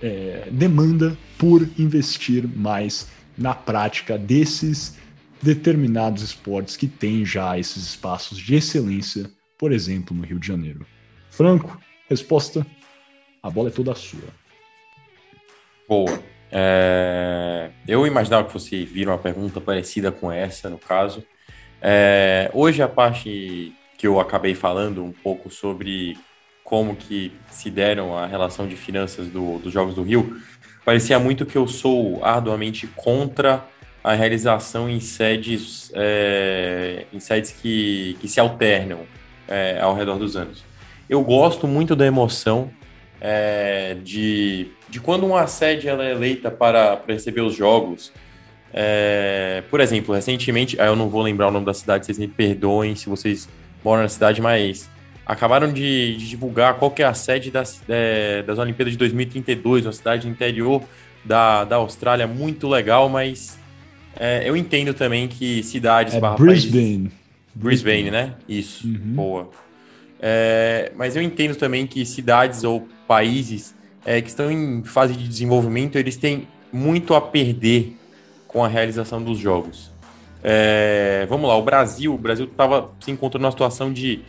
é, 0.00 0.46
demanda 0.52 1.18
por 1.38 1.68
investir 1.76 2.46
mais 2.46 3.08
na 3.36 3.54
prática 3.54 4.16
desses 4.16 4.96
determinados 5.42 6.22
esportes 6.22 6.76
que 6.76 6.86
têm 6.86 7.26
já 7.26 7.58
esses 7.58 7.82
espaços 7.82 8.38
de 8.38 8.54
excelência, 8.54 9.28
por 9.58 9.72
exemplo, 9.72 10.16
no 10.16 10.22
Rio 10.22 10.38
de 10.38 10.46
Janeiro. 10.46 10.86
Franco, 11.28 11.80
Resposta: 12.08 12.66
a 13.42 13.50
bola 13.50 13.68
é 13.68 13.72
toda 13.72 13.94
sua. 13.94 14.28
Boa. 15.88 16.22
É... 16.50 17.70
Eu 17.86 18.06
imaginava 18.06 18.44
que 18.44 18.52
fosse 18.52 18.84
vir 18.84 19.08
uma 19.08 19.18
pergunta 19.18 19.60
parecida 19.60 20.12
com 20.12 20.30
essa, 20.30 20.68
no 20.68 20.78
caso. 20.78 21.24
É... 21.80 22.50
Hoje 22.52 22.82
a 22.82 22.88
parte 22.88 23.72
que 23.96 24.06
eu 24.06 24.20
acabei 24.20 24.54
falando 24.54 25.04
um 25.04 25.12
pouco 25.12 25.50
sobre 25.50 26.16
como 26.64 26.96
que 26.96 27.32
se 27.50 27.70
deram 27.70 28.16
a 28.16 28.26
relação 28.26 28.66
de 28.66 28.76
finanças 28.76 29.28
do, 29.28 29.58
dos 29.58 29.72
Jogos 29.72 29.94
do 29.94 30.02
Rio, 30.02 30.40
parecia 30.84 31.18
muito 31.18 31.46
que 31.46 31.56
eu 31.56 31.66
sou 31.68 32.24
arduamente 32.24 32.86
contra 32.86 33.64
a 34.02 34.14
realização 34.14 34.88
em 34.88 35.00
sedes, 35.00 35.92
é, 35.94 37.06
em 37.12 37.20
sedes 37.20 37.52
que, 37.52 38.16
que 38.20 38.26
se 38.26 38.40
alternam 38.40 39.00
é, 39.46 39.78
ao 39.80 39.94
redor 39.94 40.18
dos 40.18 40.36
anos. 40.36 40.64
Eu 41.12 41.22
gosto 41.22 41.68
muito 41.68 41.94
da 41.94 42.06
emoção 42.06 42.70
é, 43.20 43.98
de, 44.02 44.68
de 44.88 44.98
quando 44.98 45.26
uma 45.26 45.46
sede 45.46 45.86
ela 45.86 46.06
é 46.06 46.10
eleita 46.10 46.50
para, 46.50 46.96
para 46.96 47.12
receber 47.12 47.42
os 47.42 47.54
jogos. 47.54 48.10
É, 48.72 49.62
por 49.68 49.78
exemplo, 49.78 50.14
recentemente, 50.14 50.74
eu 50.78 50.96
não 50.96 51.10
vou 51.10 51.20
lembrar 51.20 51.48
o 51.48 51.50
nome 51.50 51.66
da 51.66 51.74
cidade, 51.74 52.06
vocês 52.06 52.16
me 52.16 52.26
perdoem 52.26 52.96
se 52.96 53.10
vocês 53.10 53.46
moram 53.84 54.04
na 54.04 54.08
cidade, 54.08 54.40
mas 54.40 54.88
acabaram 55.26 55.70
de, 55.70 56.16
de 56.16 56.30
divulgar 56.30 56.78
qual 56.78 56.90
que 56.90 57.02
é 57.02 57.04
a 57.04 57.12
sede 57.12 57.50
das, 57.50 57.82
é, 57.90 58.42
das 58.44 58.58
Olimpíadas 58.58 58.92
de 58.92 58.98
2032, 58.98 59.84
uma 59.84 59.92
cidade 59.92 60.26
interior 60.26 60.82
da, 61.22 61.64
da 61.64 61.76
Austrália, 61.76 62.26
muito 62.26 62.66
legal, 62.66 63.10
mas 63.10 63.58
é, 64.16 64.48
eu 64.48 64.56
entendo 64.56 64.94
também 64.94 65.28
que 65.28 65.62
cidades... 65.62 66.14
É 66.14 66.20
Brisbane. 66.20 67.10
Países, 67.10 67.12
Brisbane, 67.54 68.10
né? 68.10 68.34
Isso, 68.48 68.86
uhum. 68.86 68.98
boa. 69.14 69.61
É, 70.24 70.92
mas 70.96 71.16
eu 71.16 71.22
entendo 71.22 71.56
também 71.56 71.84
que 71.84 72.06
cidades 72.06 72.62
ou 72.62 72.88
países 73.08 73.74
é, 74.06 74.22
que 74.22 74.28
estão 74.28 74.50
em 74.50 74.84
fase 74.84 75.14
de 75.14 75.26
desenvolvimento, 75.26 75.98
eles 75.98 76.16
têm 76.16 76.46
muito 76.72 77.14
a 77.14 77.20
perder 77.20 77.96
com 78.46 78.64
a 78.64 78.68
realização 78.68 79.20
dos 79.20 79.38
jogos. 79.38 79.90
É, 80.44 81.26
vamos 81.28 81.48
lá, 81.48 81.56
o 81.56 81.62
Brasil, 81.62 82.14
o 82.14 82.18
Brasil 82.18 82.46
estava 82.46 82.90
se 83.00 83.10
encontrando 83.10 83.42
numa 83.42 83.50
situação 83.50 83.92
de, 83.92 84.20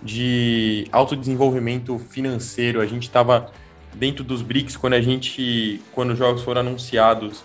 de 0.00 0.86
autodesenvolvimento 0.92 1.98
financeiro. 1.98 2.80
A 2.80 2.86
gente 2.86 3.04
estava 3.04 3.52
dentro 3.94 4.22
dos 4.22 4.42
BRICS 4.42 4.76
quando 4.76 4.94
a 4.94 5.00
gente, 5.00 5.80
quando 5.92 6.10
os 6.10 6.18
jogos 6.18 6.42
foram 6.42 6.60
anunciados. 6.60 7.42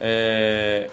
É, 0.00 0.90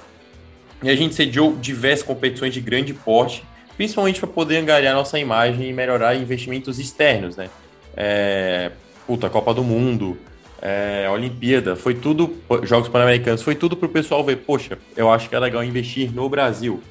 e 0.84 0.90
a 0.90 0.96
gente 0.96 1.16
sediou 1.16 1.56
diversas 1.56 2.06
competições 2.06 2.54
de 2.54 2.62
grande 2.62 2.94
porte, 2.94 3.44
principalmente 3.78 4.20
para 4.20 4.30
poder 4.30 4.58
angariar 4.58 4.94
nossa 4.94 5.20
imagem 5.20 5.70
e 5.70 5.74
melhorar 5.74 6.16
investimentos 6.16 6.80
externos, 6.80 7.36
né? 7.36 7.50
É, 7.96 8.72
puta, 9.06 9.30
Copa 9.30 9.54
do 9.54 9.64
Mundo, 9.64 10.18
é, 10.62 11.08
Olimpíada, 11.10 11.76
foi 11.76 11.94
tudo, 11.94 12.36
Jogos 12.64 12.90
Pan-Americanos, 12.90 13.42
foi 13.42 13.56
tudo 13.56 13.78
para 13.78 13.86
o 13.86 13.90
pessoal 13.90 14.24
ver, 14.24 14.38
poxa, 14.38 14.78
eu 14.96 15.12
acho 15.12 15.30
que 15.30 15.36
é 15.36 15.40
legal 15.40 15.64
investir 15.64 16.14
no 16.14 16.28
Brasil. 16.28 16.82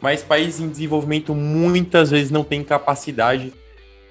Mas 0.00 0.22
países 0.22 0.60
em 0.60 0.68
desenvolvimento 0.68 1.34
muitas 1.34 2.10
vezes 2.10 2.30
não 2.30 2.42
têm 2.42 2.64
capacidade 2.64 3.52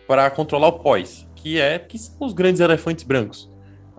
para 0.07 0.29
controlar 0.29 0.67
o 0.67 0.79
pós, 0.79 1.27
que 1.35 1.59
é 1.59 1.77
que 1.77 1.97
são 1.97 2.15
os 2.21 2.33
grandes 2.33 2.61
elefantes 2.61 3.03
brancos. 3.03 3.49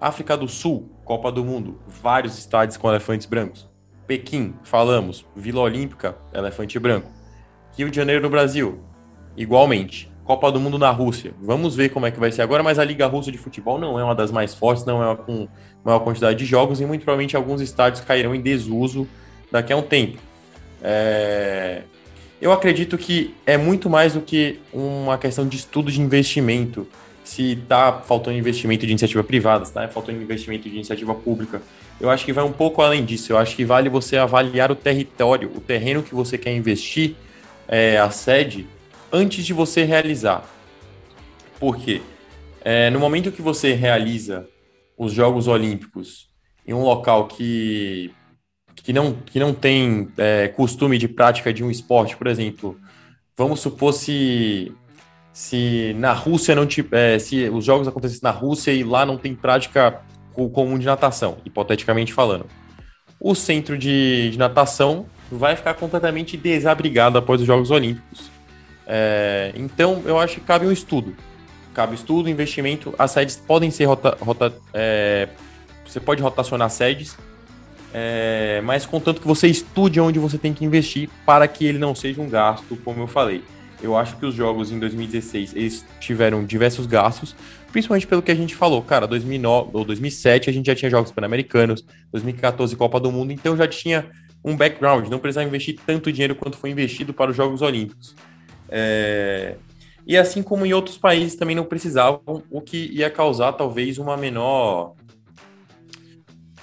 África 0.01 0.37
do 0.37 0.49
Sul, 0.49 0.91
Copa 1.05 1.31
do 1.31 1.45
Mundo, 1.45 1.81
vários 1.87 2.39
estádios 2.39 2.77
com 2.77 2.89
elefantes 2.89 3.27
brancos. 3.27 3.69
Pequim, 4.07 4.55
falamos, 4.63 5.25
Vila 5.37 5.61
Olímpica, 5.61 6.17
elefante 6.33 6.79
branco. 6.79 7.22
Rio 7.77 7.91
de 7.91 7.97
Janeiro 7.97 8.23
no 8.23 8.31
Brasil, 8.31 8.81
igualmente. 9.37 10.11
Copa 10.25 10.53
do 10.53 10.61
Mundo 10.61 10.79
na 10.79 10.91
Rússia. 10.91 11.35
Vamos 11.43 11.75
ver 11.75 11.89
como 11.89 12.07
é 12.07 12.11
que 12.11 12.21
vai 12.21 12.31
ser 12.31 12.43
agora, 12.43 12.63
mas 12.63 12.79
a 12.79 12.85
Liga 12.85 13.07
Russa 13.07 13.33
de 13.33 13.39
Futebol 13.39 13.79
não 13.79 13.99
é 13.99 14.05
uma 14.05 14.15
das 14.15 14.31
mais 14.31 14.55
fortes, 14.55 14.85
não 14.85 15.03
é 15.03 15.07
uma 15.07 15.17
com 15.17 15.49
maior 15.85 15.99
quantidade 16.01 16.39
de 16.39 16.45
jogos 16.45 16.81
e 16.81 16.87
muito 16.87 17.03
provavelmente 17.03 17.37
alguns 17.37 17.61
estádios 17.61 18.05
cairão 18.05 18.35
em 18.35 18.41
desuso 18.41 19.09
daqui 19.51 19.73
a 19.73 19.77
um 19.77 19.83
tempo. 19.83 20.19
É... 20.83 21.83
Eu 22.41 22.53
acredito 22.53 22.97
que 22.99 23.35
é 23.47 23.57
muito 23.57 23.89
mais 23.91 24.15
do 24.15 24.21
que 24.21 24.61
uma 24.73 25.17
questão 25.19 25.47
de 25.47 25.57
estudo 25.57 25.91
de 25.91 26.01
investimento. 26.01 26.87
Se 27.25 27.53
está 27.53 27.93
faltando 27.93 28.37
investimento 28.37 28.85
de 28.85 28.91
iniciativa 28.91 29.23
privada, 29.23 29.63
está 29.63 29.87
faltando 29.87 30.21
investimento 30.21 30.69
de 30.69 30.75
iniciativa 30.75 31.15
pública. 31.15 31.63
Eu 32.01 32.11
acho 32.11 32.25
que 32.25 32.33
vai 32.33 32.43
um 32.43 32.53
pouco 32.53 32.83
além 32.83 33.05
disso. 33.05 33.33
Eu 33.33 33.39
acho 33.39 33.55
que 33.55 33.65
vale 33.65 33.89
você 33.89 34.17
avaliar 34.17 34.73
o 34.73 34.75
território, 34.75 35.53
o 35.55 35.61
terreno 35.61 36.03
que 36.03 36.15
você 36.17 36.37
quer 36.37 36.53
investir, 36.53 37.15
é, 37.73 37.97
a 37.97 38.11
sede, 38.11 38.67
antes 39.11 39.47
de 39.47 39.55
você 39.55 39.83
realizar. 39.83 40.45
Por 41.59 41.79
quê? 41.79 42.03
É, 42.63 42.91
no 42.91 43.01
momento 43.01 43.33
que 43.33 43.41
você 43.41 43.73
realiza 43.73 44.47
os 44.97 45.11
Jogos 45.11 45.49
Olímpicos 45.49 46.29
em 46.67 46.75
um 46.75 46.83
local 46.83 47.29
que, 47.29 48.13
que, 48.77 48.93
não, 48.93 49.15
que 49.15 49.41
não 49.41 49.55
tem 49.55 50.11
é, 50.19 50.49
costume 50.49 50.99
de 50.99 51.09
prática 51.09 51.51
de 51.51 51.65
um 51.65 51.71
esporte, 51.71 52.15
por 52.15 52.27
exemplo, 52.27 52.79
vamos 53.35 53.61
supor 53.61 53.95
se, 53.95 54.71
se 55.33 55.95
na 55.97 56.13
Rússia 56.13 56.55
não 56.55 56.67
tiver, 56.67 57.17
é, 57.17 57.19
se 57.19 57.49
os 57.49 57.65
jogos 57.65 57.89
acontecessem 57.89 58.23
na 58.23 58.37
Rússia 58.37 58.71
e 58.71 58.85
lá 58.85 59.07
não 59.07 59.17
tem 59.17 59.35
prática 59.35 60.03
comum 60.35 60.79
de 60.79 60.85
natação, 60.85 61.39
hipoteticamente 61.43 62.13
falando. 62.13 62.45
O 63.19 63.35
centro 63.35 63.79
de, 63.79 64.29
de 64.31 64.39
natação 64.39 65.07
vai 65.37 65.57
ficar 65.57 65.75
completamente 65.75 66.37
desabrigado 66.37 67.19
após 67.19 67.41
os 67.41 67.47
Jogos 67.47 67.71
Olímpicos. 67.71 68.31
É, 68.87 69.53
então, 69.55 70.03
eu 70.05 70.19
acho 70.19 70.35
que 70.35 70.41
cabe 70.41 70.67
um 70.67 70.73
estudo. 70.73 71.15
Cabe 71.75 71.95
estudo, 71.95 72.29
investimento. 72.29 72.95
As 72.99 73.11
sedes 73.11 73.37
podem 73.37 73.71
ser 73.71 73.87
rota, 73.87 74.17
rota 74.21 74.53
é, 74.75 75.29
você 75.87 76.01
pode 76.01 76.23
rotacionar 76.23 76.71
sedes, 76.71 77.17
é, 77.93 78.61
mas 78.65 78.87
contanto 78.87 79.21
que 79.21 79.27
você 79.27 79.47
estude 79.47 80.01
onde 80.01 80.19
você 80.19 80.39
tem 80.39 80.55
que 80.55 80.65
investir 80.65 81.09
para 81.27 81.47
que 81.47 81.67
ele 81.67 81.79
não 81.79 81.95
seja 81.95 82.21
um 82.21 82.29
gasto, 82.29 82.77
como 82.77 83.03
eu 83.03 83.07
falei. 83.07 83.43
Eu 83.83 83.97
acho 83.97 84.17
que 84.17 84.25
os 84.25 84.35
jogos 84.35 84.71
em 84.71 84.79
2016 84.79 85.55
eles 85.57 85.85
tiveram 85.99 86.45
diversos 86.45 86.87
gastos, 86.87 87.35
principalmente 87.73 88.07
pelo 88.07 88.23
que 88.23 88.31
a 88.31 88.35
gente 88.35 88.55
falou. 88.55 88.81
Cara, 88.81 89.07
2009 89.07 89.71
ou 89.73 89.85
2007 89.85 90.49
a 90.49 90.53
gente 90.53 90.67
já 90.67 90.75
tinha 90.75 90.91
jogos 90.91 91.11
pan-americanos, 91.11 91.85
2014 92.13 92.77
Copa 92.77 93.01
do 93.01 93.11
Mundo, 93.11 93.33
então 93.33 93.57
já 93.57 93.67
tinha 93.67 94.09
um 94.45 94.57
background, 94.57 95.09
não 95.09 95.19
precisava 95.19 95.47
investir 95.47 95.79
tanto 95.87 96.11
dinheiro 96.11 96.35
quanto 96.35 96.57
foi 96.57 96.71
investido 96.71 97.15
para 97.15 97.31
os 97.31 97.37
Jogos 97.37 97.63
Olímpicos. 97.63 98.15
É... 98.69 99.57
E 100.07 100.17
assim 100.17 100.43
como 100.43 100.67
em 100.67 100.73
outros 100.73 100.99
países 100.99 101.37
também 101.37 101.55
não 101.55 101.65
precisavam, 101.65 102.43
o 102.51 102.61
que 102.61 102.91
ia 102.93 103.09
causar 103.09 103.53
talvez 103.53 103.99
uma 103.99 104.17
menor 104.17 104.95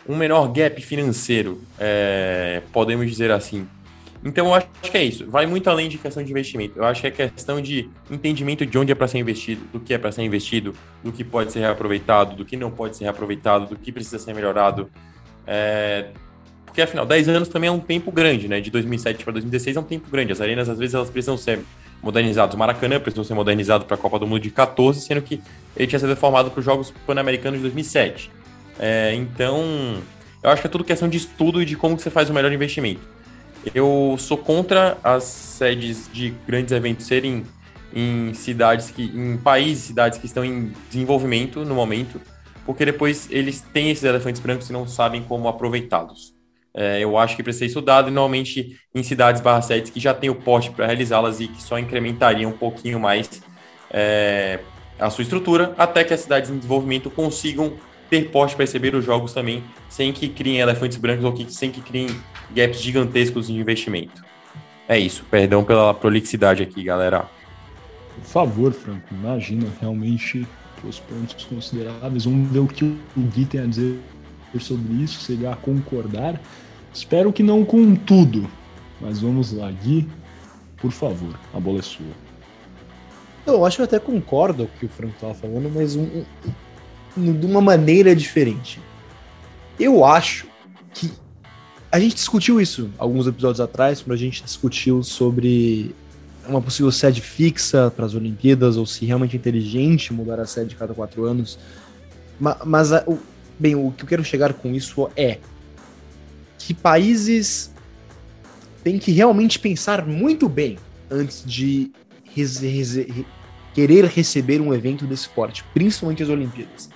um 0.08 0.16
menor 0.16 0.52
gap 0.52 0.82
financeiro, 0.82 1.62
é... 1.80 2.62
podemos 2.74 3.08
dizer 3.08 3.32
assim. 3.32 3.68
Então 4.24 4.48
eu 4.48 4.54
acho 4.54 4.68
que 4.82 4.98
é 4.98 5.04
isso. 5.04 5.30
Vai 5.30 5.46
muito 5.46 5.70
além 5.70 5.88
de 5.88 5.98
questão 5.98 6.22
de 6.22 6.30
investimento. 6.30 6.78
Eu 6.78 6.84
acho 6.84 7.00
que 7.00 7.08
é 7.08 7.12
questão 7.12 7.62
de 7.62 7.90
entendimento 8.12 8.66
de 8.66 8.78
onde 8.78 8.92
é 8.92 8.96
para 8.96 9.08
ser 9.08 9.20
investido, 9.20 9.64
do 9.72 9.80
que 9.80 9.94
é 9.94 9.98
para 9.98 10.12
ser 10.12 10.24
investido, 10.24 10.76
do 11.02 11.12
que 11.12 11.24
pode 11.24 11.54
ser 11.54 11.60
reaproveitado, 11.60 12.36
do 12.36 12.44
que 12.44 12.58
não 12.58 12.70
pode 12.70 12.98
ser 12.98 13.06
reaproveitado, 13.06 13.68
do 13.68 13.78
que 13.78 13.92
precisa 13.92 14.20
ser 14.20 14.34
melhorado. 14.34 14.90
É... 15.48 16.10
Porque 16.70 16.84
afinal, 16.84 17.04
10 17.04 17.30
anos 17.30 17.48
também 17.48 17.68
é 17.68 17.72
um 17.72 17.80
tempo 17.80 18.12
grande, 18.12 18.48
né? 18.48 18.62
De 18.62 18.70
2007 18.70 19.24
para 19.24 19.34
2016 19.34 19.76
é 19.76 19.80
um 19.80 19.84
tempo 19.84 20.08
grande. 20.10 20.32
As 20.32 20.40
arenas 20.40 20.70
às 20.70 20.78
vezes 20.78 20.94
elas 20.94 21.10
precisam 21.10 21.36
ser 21.36 21.60
modernizados. 22.02 22.56
O 22.56 22.60
Maracanã 22.60 23.00
precisou 23.00 23.24
ser 23.24 23.34
modernizado 23.34 23.86
para 23.86 23.96
a 23.96 23.98
Copa 23.98 24.20
do 24.20 24.28
Mundo 24.28 24.42
de 24.42 24.52
14, 24.52 25.02
sendo 25.02 25.22
que 25.22 25.42
ele 25.76 25.88
tinha 25.88 26.00
sido 26.00 26.10
reformado 26.10 26.52
para 26.52 26.60
os 26.60 26.66
Jogos 26.66 26.94
Pan-Americanos 27.08 27.58
de 27.60 27.64
2007. 27.64 28.32
É, 28.80 29.14
então, 29.16 29.98
eu 30.44 30.50
acho 30.52 30.62
que 30.62 30.68
é 30.68 30.70
tudo 30.70 30.84
questão 30.84 31.10
de 31.10 31.18
estudo 31.18 31.60
e 31.60 31.66
de 31.66 31.76
como 31.76 32.00
você 32.00 32.12
faz 32.12 32.30
o 32.30 32.34
melhor 32.34 32.54
investimento. 32.54 33.02
Eu 33.74 34.16
sou 34.20 34.38
contra 34.38 34.98
as 35.04 35.24
sedes 35.24 36.08
de 36.14 36.30
grandes 36.48 36.72
eventos 36.72 37.08
serem 37.08 37.44
em 37.94 38.32
cidades 38.36 38.92
que, 38.92 39.04
em 39.04 39.38
países, 39.38 39.86
cidades 39.86 40.20
que 40.20 40.28
estão 40.28 40.46
em 40.46 40.72
desenvolvimento 40.90 41.66
no 41.66 41.74
momento, 41.74 42.22
porque 42.64 42.86
depois 42.86 43.28
eles 43.32 43.62
têm 43.74 43.90
esses 43.90 44.04
elefantes 44.04 44.40
brancos 44.40 44.70
e 44.70 44.74
não 44.74 44.88
sabem 44.88 45.24
como 45.24 45.48
aproveitá-los. 45.48 46.39
É, 46.74 47.00
eu 47.00 47.18
acho 47.18 47.36
que 47.36 47.44
precisa 47.44 47.60
ser 47.60 47.68
estudado, 47.68 48.10
e 48.10 48.12
normalmente 48.12 48.80
em 48.94 49.04
cidades 49.04 49.42
barra 49.42 49.62
que 49.82 50.00
já 50.00 50.14
tem 50.14 50.30
o 50.30 50.36
porte 50.36 50.70
para 50.70 50.86
realizá-las 50.86 51.40
e 51.40 51.48
que 51.48 51.62
só 51.62 51.80
incrementariam 51.80 52.52
um 52.52 52.58
pouquinho 52.58 53.00
mais 53.00 53.42
é, 53.90 54.60
a 55.00 55.10
sua 55.10 55.24
estrutura, 55.24 55.74
até 55.78 56.04
que 56.04 56.14
as 56.14 56.22
cidades 56.22 56.50
em 56.50 56.58
desenvolvimento 56.58 57.10
consigam 57.10 57.74
ter 58.10 58.30
porte 58.30 58.56
para 58.56 58.66
receber 58.66 58.96
os 58.96 59.06
jogos 59.06 59.34
também, 59.34 59.64
sem 59.88 60.12
que 60.12 60.28
criem 60.28 60.60
elefantes 60.60 60.98
brancos 60.98 61.26
ou 61.26 61.34
que, 61.34 61.52
sem 61.54 61.72
que 61.72 61.82
criem 61.82 62.08
gaps 62.52 62.82
gigantescos 62.82 63.48
de 63.48 63.54
investimento. 63.54 64.24
É 64.88 64.98
isso, 64.98 65.24
perdão 65.30 65.64
pela 65.64 65.94
prolixidade 65.94 66.64
aqui, 66.64 66.84
galera. 66.84 67.26
Por 68.16 68.26
favor, 68.26 68.74
Franco, 68.74 69.08
imagina, 69.12 69.68
realmente 69.80 70.48
os 70.84 71.00
pontos 71.00 71.46
consideráveis. 71.46 72.26
Vamos 72.26 72.50
ver 72.52 72.60
o 72.60 72.68
que 72.68 72.84
o 72.84 72.98
Gui 73.16 73.46
tem 73.46 73.62
a 73.62 73.66
dizer 73.66 74.00
sobre 74.58 74.94
isso, 75.04 75.32
ele 75.32 75.46
a 75.46 75.56
concordar. 75.56 76.42
Espero 76.94 77.32
que 77.34 77.44
não 77.44 77.66
com 77.66 77.96
tudo, 77.96 78.50
mas 79.02 79.20
vamos 79.20 79.52
lá, 79.52 79.70
Gui, 79.70 80.08
por 80.78 80.92
favor, 80.92 81.38
a 81.54 81.60
bola 81.60 81.80
é 81.80 81.82
sua. 81.82 82.06
Eu 83.46 83.66
acho 83.66 83.78
que 83.78 83.82
eu 83.82 83.86
até 83.86 84.00
concordo 84.00 84.68
com 84.68 84.76
o 84.76 84.80
que 84.80 84.86
o 84.86 84.90
Franco 84.90 85.16
estava 85.16 85.34
falando, 85.34 85.72
mas 85.74 85.96
um, 85.96 86.24
um, 87.18 87.34
de 87.40 87.46
uma 87.46 87.62
maneira 87.62 88.16
diferente. 88.16 88.80
Eu 89.80 90.04
acho 90.06 90.48
que 90.94 91.12
a 91.92 92.00
gente 92.00 92.16
discutiu 92.16 92.62
isso 92.62 92.90
alguns 92.98 93.28
episódios 93.28 93.60
atrás, 93.60 94.02
quando 94.02 94.14
a 94.14 94.18
gente 94.18 94.44
discutiu 94.44 95.04
sobre 95.04 95.96
uma 96.48 96.62
possível 96.62 96.92
sede 96.92 97.22
fixa 97.22 97.92
para 97.96 98.06
as 98.06 98.14
Olimpíadas, 98.14 98.78
ou 98.78 98.86
se 98.86 99.06
realmente 99.06 99.36
é 99.36 99.40
inteligente 99.40 100.14
mudar 100.14 100.40
a 100.40 100.46
sede 100.46 100.76
cada 100.76 100.94
quatro 100.94 101.26
anos. 101.26 101.58
Mas, 102.40 102.58
mas 102.66 102.94
a, 102.94 103.04
o, 103.08 103.20
Bem, 103.60 103.76
o 103.76 103.92
que 103.92 104.04
eu 104.04 104.08
quero 104.08 104.24
chegar 104.24 104.54
com 104.54 104.74
isso 104.74 105.10
é 105.18 105.40
que 106.58 106.74
países 106.74 107.74
têm 108.84 108.98
que 108.98 109.12
realmente 109.12 109.60
pensar 109.60 110.06
muito 110.06 110.48
bem 110.48 110.78
antes 111.12 111.44
de 111.46 111.92
querer 113.74 114.06
receber 114.06 114.62
um 114.62 114.74
evento 114.74 115.06
desse 115.06 115.24
esporte, 115.24 115.66
principalmente 115.74 116.24
as 116.24 116.30
Olimpíadas. 116.30 116.90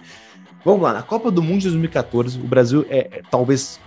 Vamos 0.64 0.82
lá, 0.82 0.94
na 0.94 1.04
Copa 1.04 1.30
do 1.30 1.44
Mundo 1.44 1.60
de 1.60 1.68
2014, 1.68 2.40
o 2.40 2.48
Brasil 2.48 2.86
é, 2.90 3.00
é 3.12 3.22
talvez 3.30 3.80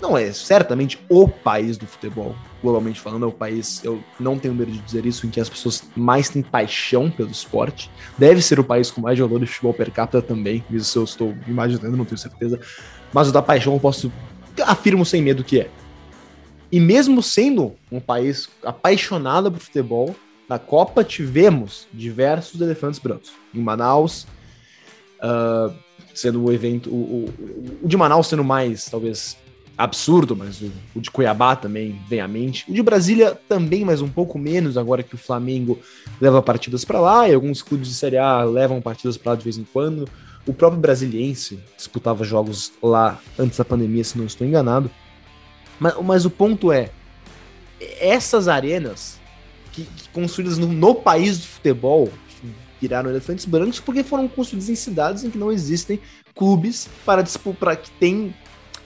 não 0.00 0.16
é 0.18 0.32
certamente 0.32 0.98
o 1.08 1.28
país 1.28 1.76
do 1.76 1.86
futebol, 1.86 2.34
globalmente 2.62 3.00
falando, 3.00 3.24
é 3.24 3.28
o 3.28 3.32
país, 3.32 3.82
eu 3.84 4.02
não 4.18 4.38
tenho 4.38 4.54
medo 4.54 4.70
de 4.70 4.78
dizer 4.78 5.06
isso, 5.06 5.26
em 5.26 5.30
que 5.30 5.40
as 5.40 5.48
pessoas 5.48 5.82
mais 5.96 6.28
têm 6.28 6.42
paixão 6.42 7.10
pelo 7.10 7.30
esporte. 7.30 7.90
Deve 8.18 8.42
ser 8.42 8.60
o 8.60 8.64
país 8.64 8.90
com 8.90 9.00
mais 9.00 9.18
jogador 9.18 9.40
de 9.40 9.46
futebol 9.46 9.74
per 9.74 9.90
capita 9.90 10.20
também, 10.20 10.64
isso 10.70 10.98
eu 10.98 11.04
estou 11.04 11.34
imaginando, 11.46 11.96
não 11.96 12.04
tenho 12.04 12.18
certeza. 12.18 12.60
Mas 13.12 13.28
o 13.28 13.32
da 13.32 13.42
paixão 13.42 13.74
eu 13.74 13.80
posso, 13.80 14.12
afirmo 14.62 15.04
sem 15.04 15.22
medo 15.22 15.44
que 15.44 15.60
é. 15.60 15.70
E 16.70 16.80
mesmo 16.80 17.22
sendo 17.22 17.74
um 17.90 18.00
país 18.00 18.48
apaixonado 18.64 19.50
por 19.50 19.60
futebol, 19.60 20.14
na 20.48 20.58
Copa 20.58 21.04
tivemos 21.04 21.86
diversos 21.92 22.60
elefantes 22.60 22.98
brancos. 22.98 23.32
Em 23.54 23.60
Manaus, 23.60 24.26
uh, 25.22 25.72
sendo 26.12 26.44
o 26.44 26.52
evento, 26.52 26.90
o, 26.90 26.94
o, 26.94 27.78
o 27.82 27.88
de 27.88 27.96
Manaus 27.96 28.26
sendo 28.26 28.44
mais, 28.44 28.86
talvez, 28.86 29.36
absurdo, 29.76 30.36
mas 30.36 30.60
o, 30.60 30.70
o, 30.94 31.00
de 31.00 31.10
Cuiabá 31.10 31.56
também 31.56 32.00
vem 32.08 32.20
à 32.20 32.28
mente. 32.28 32.64
O 32.68 32.74
de 32.74 32.82
Brasília 32.82 33.38
também, 33.48 33.84
mas 33.84 34.00
um 34.00 34.08
pouco 34.08 34.38
menos, 34.38 34.76
agora 34.76 35.02
que 35.02 35.14
o 35.14 35.18
Flamengo 35.18 35.78
leva 36.20 36.40
partidas 36.40 36.84
para 36.84 37.00
lá 37.00 37.28
e 37.28 37.34
alguns 37.34 37.62
clubes 37.62 37.88
de 37.88 37.94
Série 37.94 38.18
A 38.18 38.42
levam 38.44 38.80
partidas 38.80 39.16
para 39.16 39.32
lá 39.32 39.38
de 39.38 39.44
vez 39.44 39.58
em 39.58 39.64
quando. 39.64 40.08
O 40.46 40.52
próprio 40.52 40.80
Brasiliense 40.80 41.58
disputava 41.76 42.22
jogos 42.22 42.72
lá 42.82 43.18
antes 43.38 43.58
da 43.58 43.64
pandemia, 43.64 44.04
se 44.04 44.18
não 44.18 44.26
estou 44.26 44.46
enganado. 44.46 44.90
Mas, 45.80 45.94
mas 46.02 46.24
o 46.24 46.30
ponto 46.30 46.70
é, 46.70 46.90
essas 47.98 48.46
arenas 48.46 49.18
que, 49.72 49.84
que 49.84 50.08
construídas 50.10 50.58
no, 50.58 50.68
no 50.68 50.94
país 50.94 51.38
do 51.38 51.46
futebol 51.46 52.12
viraram 52.80 53.10
elefantes 53.10 53.46
brancos 53.46 53.80
porque 53.80 54.04
foram 54.04 54.28
construídas 54.28 54.68
em 54.68 54.74
cidades 54.74 55.24
em 55.24 55.30
que 55.30 55.38
não 55.38 55.50
existem 55.50 55.98
clubes 56.34 56.88
para 57.04 57.22
disputar 57.22 57.76
que 57.76 57.90
tem 57.92 58.34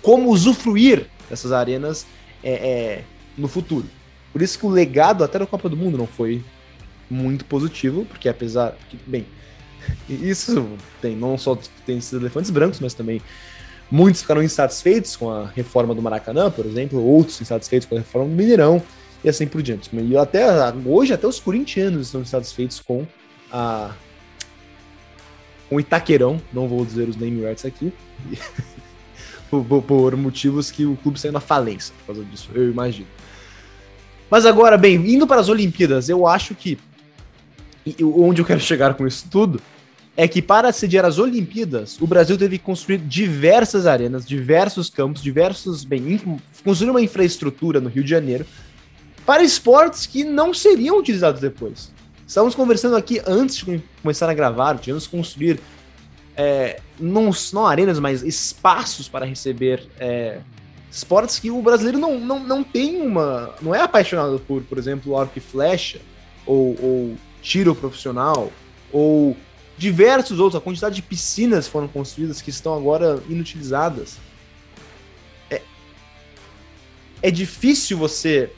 como 0.08 0.30
usufruir 0.30 1.04
dessas 1.28 1.52
arenas 1.52 2.06
é, 2.42 2.52
é, 2.52 3.04
no 3.36 3.46
futuro. 3.46 3.84
Por 4.32 4.40
isso 4.40 4.58
que 4.58 4.64
o 4.64 4.70
legado 4.70 5.22
até 5.22 5.38
da 5.38 5.44
Copa 5.46 5.68
do 5.68 5.76
Mundo 5.76 5.98
não 5.98 6.06
foi 6.06 6.42
muito 7.10 7.44
positivo, 7.44 8.06
porque 8.06 8.26
apesar 8.26 8.74
que, 8.88 8.98
bem, 9.06 9.26
isso 10.08 10.66
tem 11.02 11.14
não 11.14 11.36
só 11.36 11.58
tem 11.84 11.98
esses 11.98 12.14
elefantes 12.14 12.50
brancos, 12.50 12.80
mas 12.80 12.94
também 12.94 13.20
muitos 13.90 14.22
ficaram 14.22 14.42
insatisfeitos 14.42 15.14
com 15.14 15.30
a 15.30 15.44
reforma 15.48 15.94
do 15.94 16.00
Maracanã, 16.00 16.50
por 16.50 16.64
exemplo, 16.64 17.04
outros 17.04 17.38
insatisfeitos 17.42 17.86
com 17.86 17.94
a 17.94 17.98
reforma 17.98 18.30
do 18.30 18.34
Mineirão 18.34 18.82
e 19.22 19.28
assim 19.28 19.46
por 19.46 19.60
diante. 19.60 19.90
E 19.92 20.16
até 20.16 20.46
hoje 20.86 21.12
até 21.12 21.26
os 21.26 21.38
corintianos 21.38 22.06
estão 22.06 22.22
insatisfeitos 22.22 22.80
com 22.80 23.06
a 23.52 23.92
o 25.70 25.78
Itaquerão, 25.78 26.40
não 26.50 26.66
vou 26.66 26.82
dizer 26.82 27.10
os 27.10 27.16
name 27.16 27.44
rights 27.44 27.66
aqui, 27.66 27.92
por, 29.50 29.82
por, 29.82 30.16
motivos 30.16 30.70
que 30.70 30.84
o 30.84 30.96
clube 30.96 31.18
saiu 31.18 31.32
na 31.32 31.40
falência 31.40 31.94
por 31.98 32.14
causa 32.14 32.24
disso, 32.24 32.50
eu 32.54 32.70
imagino. 32.70 33.06
Mas 34.30 34.44
agora, 34.44 34.76
bem, 34.76 34.96
indo 34.96 35.26
para 35.26 35.40
as 35.40 35.48
Olimpíadas, 35.48 36.08
eu 36.08 36.26
acho 36.26 36.54
que 36.54 36.78
onde 38.02 38.42
eu 38.42 38.44
quero 38.44 38.60
chegar 38.60 38.94
com 38.94 39.06
isso 39.06 39.26
tudo 39.30 39.60
é 40.16 40.26
que 40.26 40.42
para 40.42 40.72
sediar 40.72 41.04
as 41.04 41.18
Olimpíadas, 41.18 41.96
o 42.00 42.06
Brasil 42.06 42.36
teve 42.36 42.58
que 42.58 42.64
construir 42.64 42.98
diversas 42.98 43.86
arenas, 43.86 44.26
diversos 44.26 44.90
campos, 44.90 45.22
diversos, 45.22 45.84
bem, 45.84 46.20
construir 46.64 46.90
uma 46.90 47.00
infraestrutura 47.00 47.80
no 47.80 47.88
Rio 47.88 48.02
de 48.02 48.10
Janeiro 48.10 48.44
para 49.24 49.44
esportes 49.44 50.06
que 50.06 50.24
não 50.24 50.52
seriam 50.52 50.98
utilizados 50.98 51.40
depois. 51.40 51.92
Estávamos 52.26 52.54
conversando 52.54 52.96
aqui 52.96 53.22
antes 53.26 53.56
de 53.56 53.80
começar 54.02 54.28
a 54.28 54.34
gravar, 54.34 54.76
tínhamos 54.78 55.06
construir 55.06 55.60
é, 56.38 56.80
não, 57.00 57.30
não 57.52 57.66
arenas, 57.66 57.98
mas 57.98 58.22
espaços 58.22 59.08
para 59.08 59.26
receber 59.26 59.84
é, 59.98 60.38
esportes 60.88 61.40
que 61.40 61.50
o 61.50 61.60
brasileiro 61.60 61.98
não, 61.98 62.16
não, 62.20 62.38
não 62.38 62.62
tem 62.62 63.02
uma. 63.02 63.56
não 63.60 63.74
é 63.74 63.82
apaixonado 63.82 64.40
por, 64.46 64.62
por 64.62 64.78
exemplo, 64.78 65.18
arco 65.18 65.36
e 65.36 65.40
flecha, 65.40 66.00
ou, 66.46 66.76
ou 66.80 67.16
tiro 67.42 67.74
profissional, 67.74 68.52
ou 68.92 69.36
diversos 69.76 70.38
outros. 70.38 70.60
A 70.60 70.64
quantidade 70.64 70.94
de 70.94 71.02
piscinas 71.02 71.66
foram 71.66 71.88
construídas 71.88 72.40
que 72.40 72.50
estão 72.50 72.72
agora 72.72 73.20
inutilizadas. 73.28 74.16
É, 75.50 75.60
é 77.20 77.32
difícil 77.32 77.98
você 77.98 78.48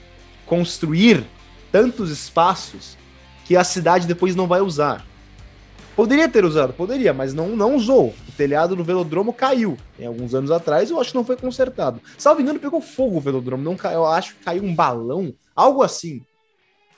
construir 0.45 1.25
tantos 1.73 2.11
espaços 2.11 2.99
que 3.47 3.57
a 3.57 3.65
cidade 3.65 4.07
depois 4.07 4.37
não 4.37 4.47
vai 4.47 4.61
usar. 4.61 5.07
Poderia 6.01 6.31
ter 6.31 6.47
usado, 6.47 6.73
poderia, 6.73 7.13
mas 7.13 7.35
não, 7.35 7.51
não 7.51 7.77
usou. 7.77 8.15
O 8.27 8.33
telhado 8.33 8.75
do 8.75 8.83
velodromo 8.83 9.35
caiu. 9.35 9.77
Em 9.99 10.07
alguns 10.07 10.35
anos 10.35 10.51
atrás, 10.51 10.91
eu 10.91 10.99
acho 10.99 11.11
que 11.11 11.17
não 11.19 11.27
foi 11.27 11.37
consertado. 11.37 12.01
Salvo 12.17 12.41
engano, 12.41 12.59
pegou 12.59 12.81
fogo 12.81 13.19
o 13.19 13.21
velodromo. 13.21 13.63
Não 13.63 13.77
caiu, 13.77 13.99
eu 13.99 14.07
acho 14.07 14.35
que 14.35 14.43
caiu 14.43 14.65
um 14.65 14.75
balão, 14.75 15.35
algo 15.55 15.83
assim. 15.83 16.23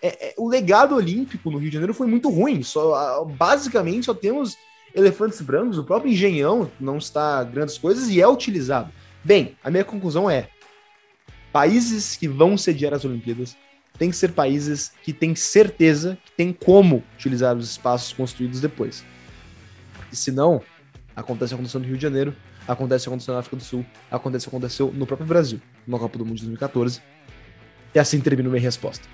É, 0.00 0.28
é, 0.28 0.34
o 0.38 0.48
legado 0.48 0.94
olímpico 0.94 1.50
no 1.50 1.58
Rio 1.58 1.68
de 1.68 1.74
Janeiro 1.74 1.92
foi 1.92 2.06
muito 2.06 2.30
ruim. 2.30 2.62
Só, 2.62 3.24
basicamente, 3.24 4.06
só 4.06 4.14
temos 4.14 4.56
elefantes 4.94 5.40
brancos. 5.40 5.78
O 5.78 5.84
próprio 5.84 6.12
engenhão 6.12 6.70
não 6.78 6.98
está 6.98 7.42
grandes 7.42 7.76
coisas 7.76 8.08
e 8.08 8.20
é 8.20 8.28
utilizado. 8.28 8.92
Bem, 9.24 9.56
a 9.64 9.68
minha 9.68 9.84
conclusão 9.84 10.30
é: 10.30 10.48
países 11.52 12.14
que 12.14 12.28
vão 12.28 12.56
sediar 12.56 12.94
as 12.94 13.04
Olimpíadas 13.04 13.56
tem 14.02 14.10
que 14.10 14.16
ser 14.16 14.32
países 14.32 14.90
que 15.04 15.12
têm 15.12 15.32
certeza 15.36 16.18
que 16.24 16.32
tem 16.32 16.52
como 16.52 17.04
utilizar 17.14 17.56
os 17.56 17.70
espaços 17.70 18.12
construídos 18.12 18.60
depois. 18.60 19.04
E 20.10 20.16
se 20.16 20.32
não, 20.32 20.60
acontece 21.14 21.54
aconteceu 21.54 21.78
no 21.78 21.86
Rio 21.86 21.96
de 21.96 22.02
Janeiro, 22.02 22.34
acontece 22.66 23.06
aconteceu 23.06 23.32
na 23.32 23.38
África 23.38 23.54
do 23.54 23.62
Sul, 23.62 23.86
acontece 24.10 24.48
aconteceu 24.48 24.92
no 24.92 25.06
próprio 25.06 25.28
Brasil, 25.28 25.60
na 25.86 26.00
Copa 26.00 26.18
do 26.18 26.26
Mundo 26.26 26.34
de 26.34 26.42
2014. 26.42 27.00
E 27.94 27.98
assim 28.00 28.20
termina 28.20 28.48
minha 28.48 28.60
resposta. 28.60 29.06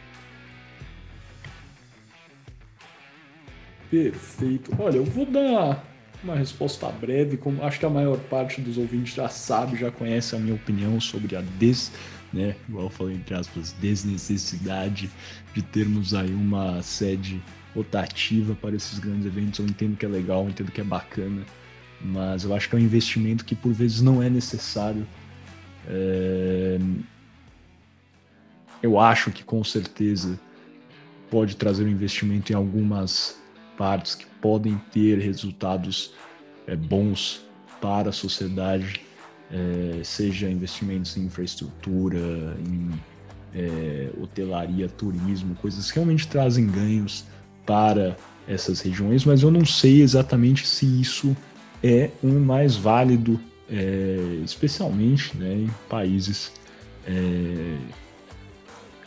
Perfeito. 3.90 4.74
Olha, 4.78 4.96
eu 4.96 5.04
vou 5.04 5.26
dar 5.26 5.84
uma 6.24 6.34
resposta 6.34 6.88
breve, 6.88 7.36
como 7.36 7.62
acho 7.62 7.78
que 7.78 7.84
a 7.84 7.90
maior 7.90 8.16
parte 8.16 8.62
dos 8.62 8.78
ouvintes 8.78 9.12
já 9.12 9.28
sabe, 9.28 9.76
já 9.76 9.90
conhece 9.90 10.34
a 10.34 10.38
minha 10.38 10.54
opinião 10.54 10.98
sobre 10.98 11.36
a 11.36 11.42
des 11.58 11.92
né? 12.32 12.54
Igual 12.68 12.84
eu 12.84 12.90
falei, 12.90 13.16
entre 13.16 13.34
aspas, 13.34 13.74
desnecessidade 13.80 15.10
de 15.54 15.62
termos 15.62 16.14
aí 16.14 16.32
uma 16.32 16.82
sede 16.82 17.42
rotativa 17.74 18.54
para 18.54 18.76
esses 18.76 18.98
grandes 18.98 19.26
eventos. 19.26 19.58
Eu 19.58 19.66
entendo 19.66 19.96
que 19.96 20.04
é 20.04 20.08
legal, 20.08 20.44
eu 20.44 20.50
entendo 20.50 20.72
que 20.72 20.80
é 20.80 20.84
bacana, 20.84 21.42
mas 22.00 22.44
eu 22.44 22.54
acho 22.54 22.68
que 22.68 22.76
é 22.76 22.78
um 22.78 22.82
investimento 22.82 23.44
que 23.44 23.54
por 23.54 23.72
vezes 23.72 24.00
não 24.00 24.22
é 24.22 24.28
necessário. 24.28 25.06
É... 25.86 26.78
Eu 28.82 28.98
acho 28.98 29.30
que 29.32 29.42
com 29.42 29.64
certeza 29.64 30.38
pode 31.30 31.56
trazer 31.56 31.84
um 31.84 31.88
investimento 31.88 32.52
em 32.52 32.54
algumas 32.54 33.38
partes 33.76 34.14
que 34.14 34.26
podem 34.40 34.80
ter 34.92 35.18
resultados 35.18 36.12
é, 36.66 36.76
bons 36.76 37.44
para 37.80 38.10
a 38.10 38.12
sociedade 38.12 39.07
é, 39.50 40.02
seja 40.04 40.50
investimentos 40.50 41.16
em 41.16 41.24
infraestrutura, 41.24 42.56
em 42.66 42.90
é, 43.54 44.10
hotelaria, 44.20 44.88
turismo, 44.88 45.54
coisas 45.56 45.90
que 45.90 45.96
realmente 45.96 46.28
trazem 46.28 46.66
ganhos 46.66 47.24
para 47.64 48.16
essas 48.46 48.80
regiões, 48.80 49.24
mas 49.24 49.42
eu 49.42 49.50
não 49.50 49.64
sei 49.64 50.00
exatamente 50.02 50.66
se 50.66 50.86
isso 51.00 51.36
é 51.82 52.10
um 52.22 52.40
mais 52.40 52.76
válido, 52.76 53.38
é, 53.70 54.40
especialmente 54.44 55.36
né, 55.36 55.54
em 55.54 55.70
países 55.88 56.52
é, 57.06 57.76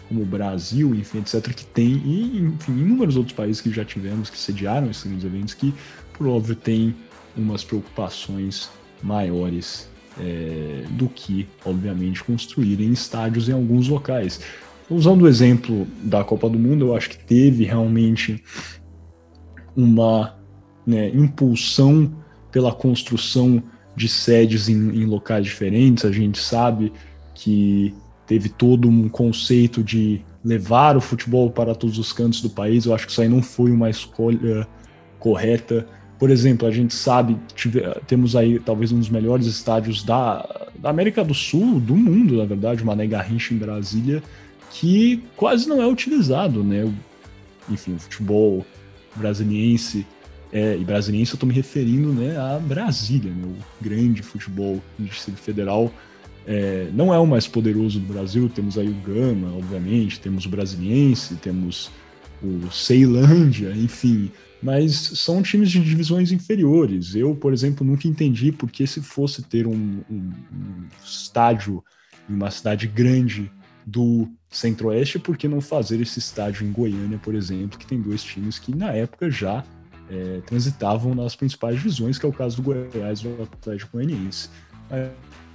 como 0.08 0.21
o 0.21 0.25
Brasil, 0.25 0.93
enfim, 0.93 1.19
etc., 1.19 1.54
que 1.54 1.65
tem, 1.65 1.93
e 2.06 2.39
enfim, 2.39 2.73
inúmeros 2.73 3.15
outros 3.15 3.36
países 3.36 3.62
que 3.62 3.71
já 3.71 3.86
tivemos, 3.86 4.30
que 4.30 4.38
sediaram 4.38 4.89
esses 4.91 5.04
grandes 5.04 5.25
eventos, 5.25 5.54
que, 5.54 5.73
por 6.13 6.27
óbvio, 6.27 6.56
têm 6.56 6.95
umas 7.36 7.63
preocupações 7.63 8.69
maiores 9.01 9.89
é, 10.19 10.84
do 10.91 11.08
que, 11.08 11.47
obviamente, 11.65 12.24
construírem 12.24 12.91
estádios 12.91 13.50
em 13.50 13.54
alguns 13.54 13.88
locais. 13.88 14.41
Usando 14.89 15.24
o 15.24 15.28
exemplo 15.28 15.88
da 16.04 16.24
Copa 16.24 16.50
do 16.50 16.60
Mundo, 16.60 16.88
eu 16.88 16.95
acho 16.95 17.10
que 17.10 17.17
teve 17.17 17.63
realmente 17.63 18.43
uma 19.76 20.38
né, 20.86 21.10
impulsão 21.10 22.13
pela 22.52 22.74
construção 22.74 23.63
de 23.95 24.10
sedes 24.10 24.67
em, 24.67 24.74
em 24.74 25.06
locais 25.06 25.45
diferentes. 25.45 26.04
A 26.04 26.12
gente 26.12 26.39
sabe 26.39 26.91
que 27.34 27.93
teve 28.28 28.50
todo 28.50 28.89
um 28.89 29.08
conceito 29.08 29.84
de 29.84 30.21
levar 30.43 30.97
o 30.97 31.02
futebol 31.02 31.50
para 31.50 31.74
todos 31.76 31.97
os 31.97 32.12
cantos 32.12 32.41
do 32.41 32.50
país. 32.50 32.86
Eu 32.86 32.93
acho 32.93 33.06
que 33.06 33.12
isso 33.12 33.21
aí 33.21 33.30
não 33.30 33.41
foi 33.41 33.71
uma 33.71 33.89
escolha 33.89 34.67
correta 35.19 35.88
por 36.21 36.29
exemplo, 36.29 36.67
a 36.67 36.71
gente 36.71 36.93
sabe, 36.93 37.36
tive, 37.55 37.81
temos 38.05 38.36
aí 38.36 38.60
talvez 38.60 38.91
um 38.91 38.99
dos 38.99 39.10
melhores 39.10 39.47
estádios 39.47 40.03
da, 40.03 40.67
da 40.77 40.91
América 40.91 41.23
do 41.23 41.34
Sul, 41.34 41.79
do 41.79 41.95
mundo, 41.95 42.38
na 42.38 42.45
verdade, 42.45 42.84
o 42.84 42.86
Mané 42.86 43.07
Garrincha 43.07 43.55
em 43.55 43.57
Brasília, 43.57 44.21
que 44.69 45.23
quase 45.36 45.67
não 45.67 45.81
é 45.81 45.88
utilizado, 45.88 46.63
né? 46.63 46.88
Enfim, 47.67 47.95
o 47.95 47.97
futebol 47.97 48.63
brasiliense, 49.15 50.05
é, 50.53 50.77
e 50.77 50.84
brasiliense 50.84 51.31
eu 51.31 51.38
estou 51.38 51.49
me 51.49 51.55
referindo 51.55 52.13
né, 52.13 52.38
a 52.38 52.60
Brasília, 52.60 53.31
né, 53.31 53.43
o 53.43 53.84
grande 53.84 54.21
futebol 54.21 54.79
do 54.99 55.05
Distrito 55.05 55.39
Federal, 55.39 55.91
é, 56.45 56.88
não 56.93 57.12
é 57.12 57.17
o 57.17 57.25
mais 57.25 57.47
poderoso 57.47 57.99
do 57.99 58.13
Brasil. 58.13 58.47
Temos 58.47 58.77
aí 58.77 58.89
o 58.89 58.93
Gama, 58.93 59.57
obviamente, 59.57 60.19
temos 60.19 60.45
o 60.45 60.49
Brasiliense, 60.49 61.34
temos 61.38 61.89
o 62.43 62.69
Ceilândia, 62.69 63.71
enfim. 63.75 64.29
Mas 64.62 64.93
são 64.93 65.41
times 65.41 65.71
de 65.71 65.80
divisões 65.80 66.32
inferiores. 66.32 67.15
Eu, 67.15 67.36
por 67.36 67.52
exemplo, 67.52 67.86
nunca 67.86 68.08
entendi 68.08 68.52
porque 68.52 68.86
se 68.86 69.02
fosse 69.02 69.41
ter 69.41 69.65
um, 69.65 70.02
um, 70.10 70.32
um 70.54 70.88
estádio 71.04 71.84
em 72.30 72.34
uma 72.34 72.52
cidade 72.52 72.88
grande 72.88 73.52
do 73.86 74.28
Centro-Oeste, 74.50 75.17
por 75.17 75.38
que 75.38 75.47
não 75.47 75.62
fazer 75.62 76.00
esse 76.00 76.19
estádio 76.19 76.65
em 76.65 76.71
Goiânia, 76.71 77.17
por 77.17 77.34
exemplo, 77.34 77.80
que 77.80 77.86
tem 77.86 78.00
dois 78.00 78.24
times 78.24 78.60
que 78.60 78.76
na 78.76 78.91
época 78.91 79.32
já 79.32 79.63
é, 80.10 80.41
transitavam 80.45 81.15
nas 81.15 81.36
principais 81.36 81.78
divisões, 81.78 82.19
que 82.19 82.26
é 82.26 82.30
o 82.30 82.34
caso 82.34 82.62
do 82.62 82.63
Goiás 82.63 83.21
e 83.21 83.24
do 83.24 83.43
Atlético 83.43 83.93
Goianiense. 83.93 84.50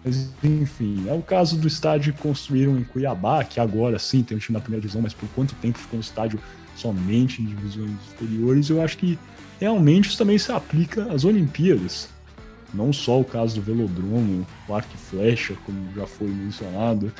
Mas, 0.04 0.30
enfim, 0.42 1.04
é 1.08 1.12
o 1.12 1.22
caso 1.22 1.58
do 1.58 1.68
estádio 1.68 2.12
que 2.12 2.22
construíram 2.22 2.78
em 2.78 2.84
Cuiabá, 2.84 3.44
que 3.44 3.60
agora 3.60 3.98
sim 3.98 4.22
tem 4.22 4.36
um 4.36 4.40
time 4.40 4.54
na 4.54 4.60
primeira 4.60 4.80
divisão, 4.80 5.02
mas 5.02 5.12
por 5.12 5.28
quanto 5.30 5.54
tempo 5.56 5.78
ficou 5.78 5.98
um 5.98 6.00
estádio 6.00 6.40
somente 6.76 7.42
em 7.42 7.46
divisões 7.46 7.90
inferiores? 8.12 8.68
Eu 8.68 8.82
acho 8.82 8.98
que 8.98 9.18
realmente 9.58 10.08
isso 10.08 10.18
também 10.18 10.38
se 10.38 10.52
aplica 10.52 11.04
às 11.12 11.24
Olimpíadas. 11.24 12.08
Não 12.74 12.92
só 12.92 13.20
o 13.20 13.24
caso 13.24 13.56
do 13.56 13.62
velodromo, 13.62 14.46
o 14.68 14.74
arco 14.74 14.90
e 14.94 14.98
flecha, 14.98 15.54
como 15.64 15.78
já 15.94 16.06
foi 16.06 16.28
mencionado. 16.28 17.12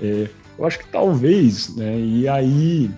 É, 0.00 0.28
eu 0.58 0.64
acho 0.64 0.78
que 0.78 0.86
talvez, 0.86 1.74
né, 1.76 1.98
e 1.98 2.28
aí 2.28 2.90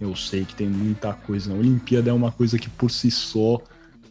eu 0.00 0.14
sei 0.16 0.44
que 0.44 0.54
tem 0.54 0.68
muita 0.68 1.12
coisa. 1.12 1.52
A 1.52 1.56
Olimpíada 1.56 2.10
é 2.10 2.12
uma 2.12 2.32
coisa 2.32 2.58
que 2.58 2.68
por 2.68 2.90
si 2.90 3.10
só 3.10 3.62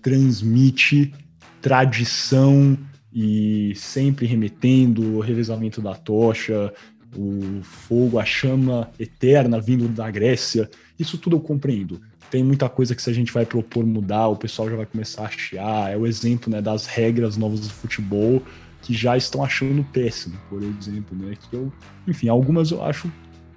transmite 0.02 1.14
tradição 1.62 2.78
e 3.14 3.74
sempre 3.76 4.26
remetendo 4.26 5.18
o 5.18 5.20
revezamento 5.20 5.82
da 5.82 5.94
tocha, 5.94 6.74
o 7.16 7.62
fogo, 7.64 8.20
a 8.20 8.26
chama 8.26 8.90
eterna 9.00 9.60
vindo 9.60 9.88
da 9.88 10.10
Grécia. 10.10 10.70
Isso 10.98 11.18
tudo 11.18 11.38
eu 11.38 11.42
compreendo. 11.42 12.02
Tem 12.30 12.44
muita 12.44 12.70
coisa 12.70 12.96
que 12.96 13.02
se 13.02 13.10
a 13.10 13.14
gente 13.14 13.32
vai 13.32 13.46
propor 13.46 13.86
mudar, 13.86 14.28
o 14.28 14.38
pessoal 14.38 14.70
já 14.70 14.76
vai 14.78 14.86
começar 14.86 15.26
a 15.26 15.30
chiar. 15.30 15.92
É 15.92 15.98
o 15.98 16.08
exemplo 16.08 16.52
né, 16.52 16.62
das 16.62 16.86
regras 16.86 17.36
novas 17.36 17.60
do 17.60 17.70
futebol 17.70 18.42
que 18.82 18.94
já 18.94 19.16
estão 19.16 19.44
achando 19.44 19.84
péssimo, 19.92 20.38
por 20.50 20.64
exemplo, 20.64 21.16
né? 21.16 21.36
Que 21.50 21.56
eu, 21.56 21.72
enfim, 22.08 22.30
algumas 22.30 22.72
eu 22.72 22.84
acho 22.84 23.12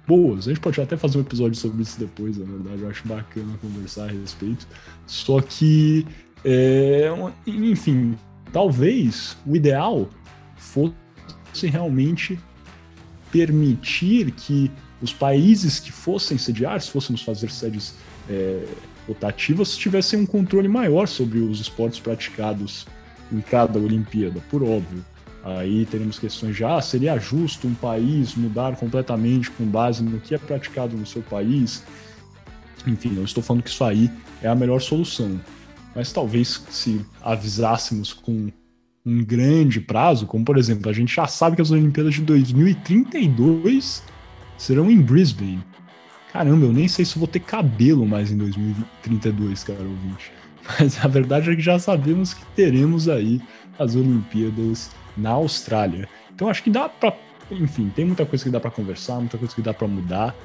boas. 0.07 0.47
A 0.47 0.51
gente 0.51 0.59
pode 0.59 0.79
até 0.79 0.95
fazer 0.95 1.17
um 1.17 1.21
episódio 1.21 1.55
sobre 1.55 1.81
isso 1.81 1.99
depois, 1.99 2.37
na 2.37 2.45
verdade, 2.45 2.81
eu 2.81 2.89
acho 2.89 3.07
bacana 3.07 3.57
conversar 3.61 4.09
a 4.09 4.11
respeito. 4.11 4.67
Só 5.07 5.41
que, 5.41 6.05
é, 6.43 7.09
enfim, 7.47 8.15
talvez 8.51 9.35
o 9.45 9.55
ideal 9.55 10.07
fosse 10.57 10.93
realmente 11.63 12.39
permitir 13.35 14.31
que 14.31 14.71
os 15.01 15.11
países 15.11 15.77
que 15.77 15.91
fossem 15.91 16.37
sediar, 16.37 16.79
se 16.79 16.89
fôssemos 16.89 17.21
fazer 17.21 17.51
sedes 17.51 17.93
é, 18.29 18.65
rotativas, 19.05 19.75
tivessem 19.75 20.21
um 20.21 20.25
controle 20.25 20.69
maior 20.69 21.05
sobre 21.05 21.39
os 21.39 21.59
esportes 21.59 21.99
praticados 21.99 22.87
em 23.29 23.41
cada 23.41 23.77
Olimpíada, 23.77 24.41
por 24.49 24.63
óbvio. 24.63 25.03
Aí 25.43 25.85
teremos 25.85 26.17
questões 26.17 26.55
já, 26.55 26.81
seria 26.81 27.19
justo 27.19 27.67
um 27.67 27.73
país 27.73 28.35
mudar 28.35 28.77
completamente 28.77 29.51
com 29.51 29.65
base 29.65 30.01
no 30.01 30.17
que 30.21 30.33
é 30.33 30.37
praticado 30.37 30.95
no 30.95 31.05
seu 31.05 31.21
país? 31.21 31.83
Enfim, 32.87 33.17
eu 33.17 33.25
estou 33.25 33.43
falando 33.43 33.63
que 33.63 33.69
isso 33.69 33.83
aí 33.83 34.09
é 34.41 34.47
a 34.47 34.55
melhor 34.55 34.79
solução. 34.79 35.41
Mas 35.93 36.13
talvez 36.13 36.63
se 36.69 37.05
avisássemos 37.21 38.13
com 38.13 38.49
um 39.05 39.23
grande 39.23 39.79
prazo, 39.79 40.25
como 40.25 40.43
por 40.43 40.57
exemplo, 40.57 40.89
a 40.89 40.93
gente 40.93 41.13
já 41.15 41.27
sabe 41.27 41.55
que 41.55 41.61
as 41.61 41.69
Olimpíadas 41.69 42.15
de 42.15 42.21
2032 42.21 44.03
serão 44.57 44.89
em 44.89 44.99
Brisbane. 44.99 45.63
Caramba, 46.33 46.65
eu 46.65 46.73
nem 46.73 46.87
sei 46.87 47.05
se 47.05 47.19
vou 47.19 47.27
ter 47.27 47.39
cabelo 47.39 48.05
mais 48.05 48.31
em 48.31 48.37
2032, 48.37 49.63
cara 49.63 49.79
ouvinte. 49.79 50.31
Mas 50.79 51.03
a 51.03 51.07
verdade 51.07 51.51
é 51.51 51.55
que 51.55 51.61
já 51.61 51.77
sabemos 51.77 52.33
que 52.33 52.43
teremos 52.55 53.07
aí 53.07 53.39
as 53.77 53.95
Olimpíadas 53.95 54.91
na 55.15 55.31
Austrália. 55.31 56.09
Então 56.33 56.49
acho 56.49 56.63
que 56.63 56.69
dá 56.69 56.89
para, 56.89 57.15
enfim, 57.51 57.91
tem 57.95 58.05
muita 58.05 58.25
coisa 58.25 58.43
que 58.43 58.49
dá 58.49 58.59
para 58.59 58.71
conversar, 58.71 59.17
muita 59.19 59.37
coisa 59.37 59.53
que 59.53 59.61
dá 59.61 59.73
para 59.73 59.87
mudar. 59.87 60.35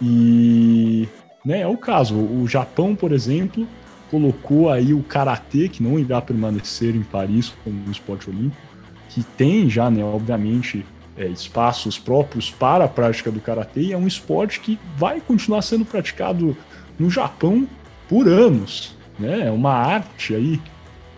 E, 0.00 1.08
né, 1.44 1.60
é 1.60 1.66
o 1.66 1.76
caso. 1.76 2.16
O 2.16 2.48
Japão, 2.48 2.96
por 2.96 3.12
exemplo, 3.12 3.68
colocou 4.10 4.70
aí 4.70 4.92
o 4.92 5.02
karatê, 5.02 5.68
que 5.68 5.82
não 5.82 5.98
irá 5.98 6.20
permanecer 6.20 6.94
em 6.94 7.02
Paris 7.02 7.52
como 7.64 7.76
um 7.86 7.90
esporte 7.90 8.30
olímpico, 8.30 8.62
que 9.08 9.22
tem 9.22 9.68
já, 9.68 9.90
né, 9.90 10.04
obviamente, 10.04 10.84
é, 11.16 11.26
espaços 11.26 11.98
próprios 11.98 12.50
para 12.50 12.84
a 12.84 12.88
prática 12.88 13.30
do 13.30 13.40
karatê, 13.40 13.80
e 13.80 13.92
é 13.92 13.96
um 13.96 14.06
esporte 14.06 14.60
que 14.60 14.78
vai 14.96 15.20
continuar 15.20 15.62
sendo 15.62 15.84
praticado 15.84 16.56
no 16.98 17.10
Japão 17.10 17.66
por 18.08 18.28
anos. 18.28 18.96
Né? 19.18 19.46
É 19.46 19.50
uma 19.50 19.72
arte 19.72 20.34
aí, 20.34 20.60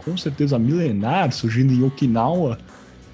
com 0.04 0.16
certeza 0.16 0.58
milenar, 0.58 1.32
surgindo 1.32 1.72
em 1.72 1.82
Okinawa, 1.82 2.58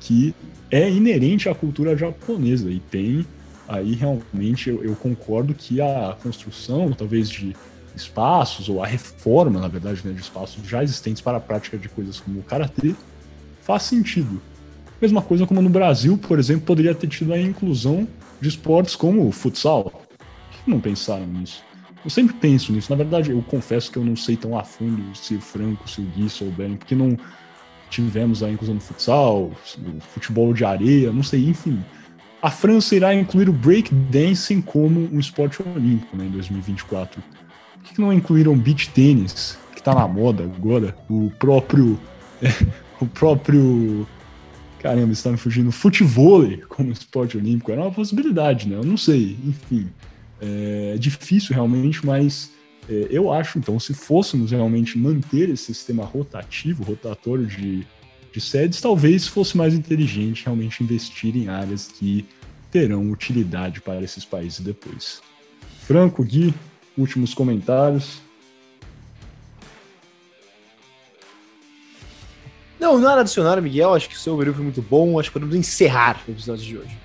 que 0.00 0.34
é 0.70 0.90
inerente 0.90 1.48
à 1.48 1.54
cultura 1.54 1.96
japonesa 1.96 2.70
e 2.70 2.80
tem 2.80 3.26
aí 3.68 3.94
realmente 3.94 4.68
eu, 4.68 4.84
eu 4.84 4.94
concordo 4.94 5.54
que 5.54 5.80
a 5.80 6.16
construção 6.22 6.92
talvez 6.92 7.28
de 7.28 7.54
espaços, 7.96 8.68
ou 8.68 8.82
a 8.82 8.86
reforma, 8.86 9.60
na 9.60 9.68
verdade, 9.68 10.00
né, 10.04 10.12
de 10.12 10.20
espaços 10.20 10.66
já 10.66 10.82
existentes 10.82 11.22
para 11.22 11.38
a 11.38 11.40
prática 11.40 11.78
de 11.78 11.88
coisas 11.88 12.20
como 12.20 12.40
o 12.40 12.42
karatê, 12.42 12.94
faz 13.62 13.84
sentido. 13.84 14.40
Mesma 15.00 15.22
coisa 15.22 15.46
como 15.46 15.60
no 15.60 15.70
Brasil, 15.70 16.16
por 16.16 16.38
exemplo, 16.38 16.66
poderia 16.66 16.94
ter 16.94 17.08
tido 17.08 17.32
a 17.32 17.40
inclusão 17.40 18.06
de 18.40 18.48
esportes 18.48 18.96
como 18.96 19.26
o 19.26 19.32
futsal. 19.32 19.84
Por 19.84 20.64
que 20.64 20.70
não 20.70 20.80
pensaram 20.80 21.26
nisso? 21.26 21.62
Eu 22.04 22.10
sempre 22.10 22.34
penso 22.34 22.72
nisso. 22.72 22.90
Na 22.90 22.96
verdade, 22.96 23.30
eu 23.30 23.42
confesso 23.42 23.90
que 23.90 23.96
eu 23.96 24.04
não 24.04 24.14
sei 24.14 24.36
tão 24.36 24.58
a 24.58 24.62
fundo 24.62 25.02
se 25.16 25.34
o 25.34 25.40
Franco, 25.40 25.88
se 25.88 26.00
o 26.00 26.04
Gui 26.04 26.28
souberem, 26.28 26.76
porque 26.76 26.94
não 26.94 27.16
tivemos 27.88 28.42
a 28.42 28.50
inclusão 28.50 28.74
do 28.74 28.80
futsal, 28.80 29.52
o 29.78 30.00
futebol 30.12 30.52
de 30.52 30.64
areia, 30.64 31.12
não 31.12 31.22
sei, 31.22 31.48
enfim. 31.48 31.82
A 32.42 32.50
França 32.50 32.94
irá 32.94 33.14
incluir 33.14 33.48
o 33.48 33.52
breakdancing 33.52 34.60
como 34.60 35.08
um 35.10 35.18
esporte 35.18 35.62
olímpico 35.62 36.14
né, 36.16 36.26
em 36.26 36.30
2024 36.30 37.22
que 37.92 38.00
não 38.00 38.12
incluíram 38.12 38.56
beach 38.56 38.90
tênis, 38.90 39.58
que 39.74 39.82
tá 39.82 39.94
na 39.94 40.08
moda 40.08 40.44
agora? 40.44 40.96
O 41.08 41.30
próprio. 41.38 41.98
É, 42.42 42.48
o 43.00 43.06
próprio. 43.06 44.06
Caramba, 44.80 45.12
está 45.12 45.30
me 45.30 45.36
fugindo. 45.36 45.72
Futevôlei 45.72 46.58
como 46.68 46.92
esporte 46.92 47.36
olímpico 47.36 47.72
era 47.72 47.80
uma 47.80 47.92
possibilidade, 47.92 48.68
né? 48.68 48.76
Eu 48.76 48.84
não 48.84 48.96
sei, 48.96 49.36
enfim. 49.44 49.88
É 50.40 50.96
difícil 50.98 51.54
realmente, 51.54 52.04
mas 52.04 52.50
é, 52.88 53.08
eu 53.10 53.32
acho, 53.32 53.58
então, 53.58 53.78
se 53.80 53.94
fôssemos 53.94 54.50
realmente 54.50 54.98
manter 54.98 55.48
esse 55.48 55.64
sistema 55.64 56.04
rotativo, 56.04 56.82
rotatório 56.84 57.46
de, 57.46 57.86
de 58.32 58.40
sedes, 58.40 58.80
talvez 58.80 59.26
fosse 59.26 59.56
mais 59.56 59.74
inteligente 59.74 60.44
realmente 60.44 60.82
investir 60.82 61.34
em 61.36 61.48
áreas 61.48 61.88
que 61.88 62.26
terão 62.70 63.10
utilidade 63.10 63.80
para 63.80 64.02
esses 64.02 64.24
países 64.24 64.60
depois. 64.60 65.22
Franco, 65.86 66.24
Gui, 66.24 66.52
últimos 66.96 67.34
comentários. 67.34 68.22
Não, 72.78 72.98
nada 72.98 73.22
adicionar, 73.22 73.60
Miguel. 73.60 73.94
Acho 73.94 74.08
que 74.08 74.14
o 74.14 74.18
seu 74.18 74.34
overview 74.34 74.54
foi 74.54 74.64
muito 74.64 74.82
bom. 74.82 75.18
Acho 75.18 75.30
que 75.30 75.34
podemos 75.34 75.54
encerrar 75.54 76.20
o 76.28 76.30
episódio 76.30 76.64
de 76.64 76.78
hoje. 76.78 76.98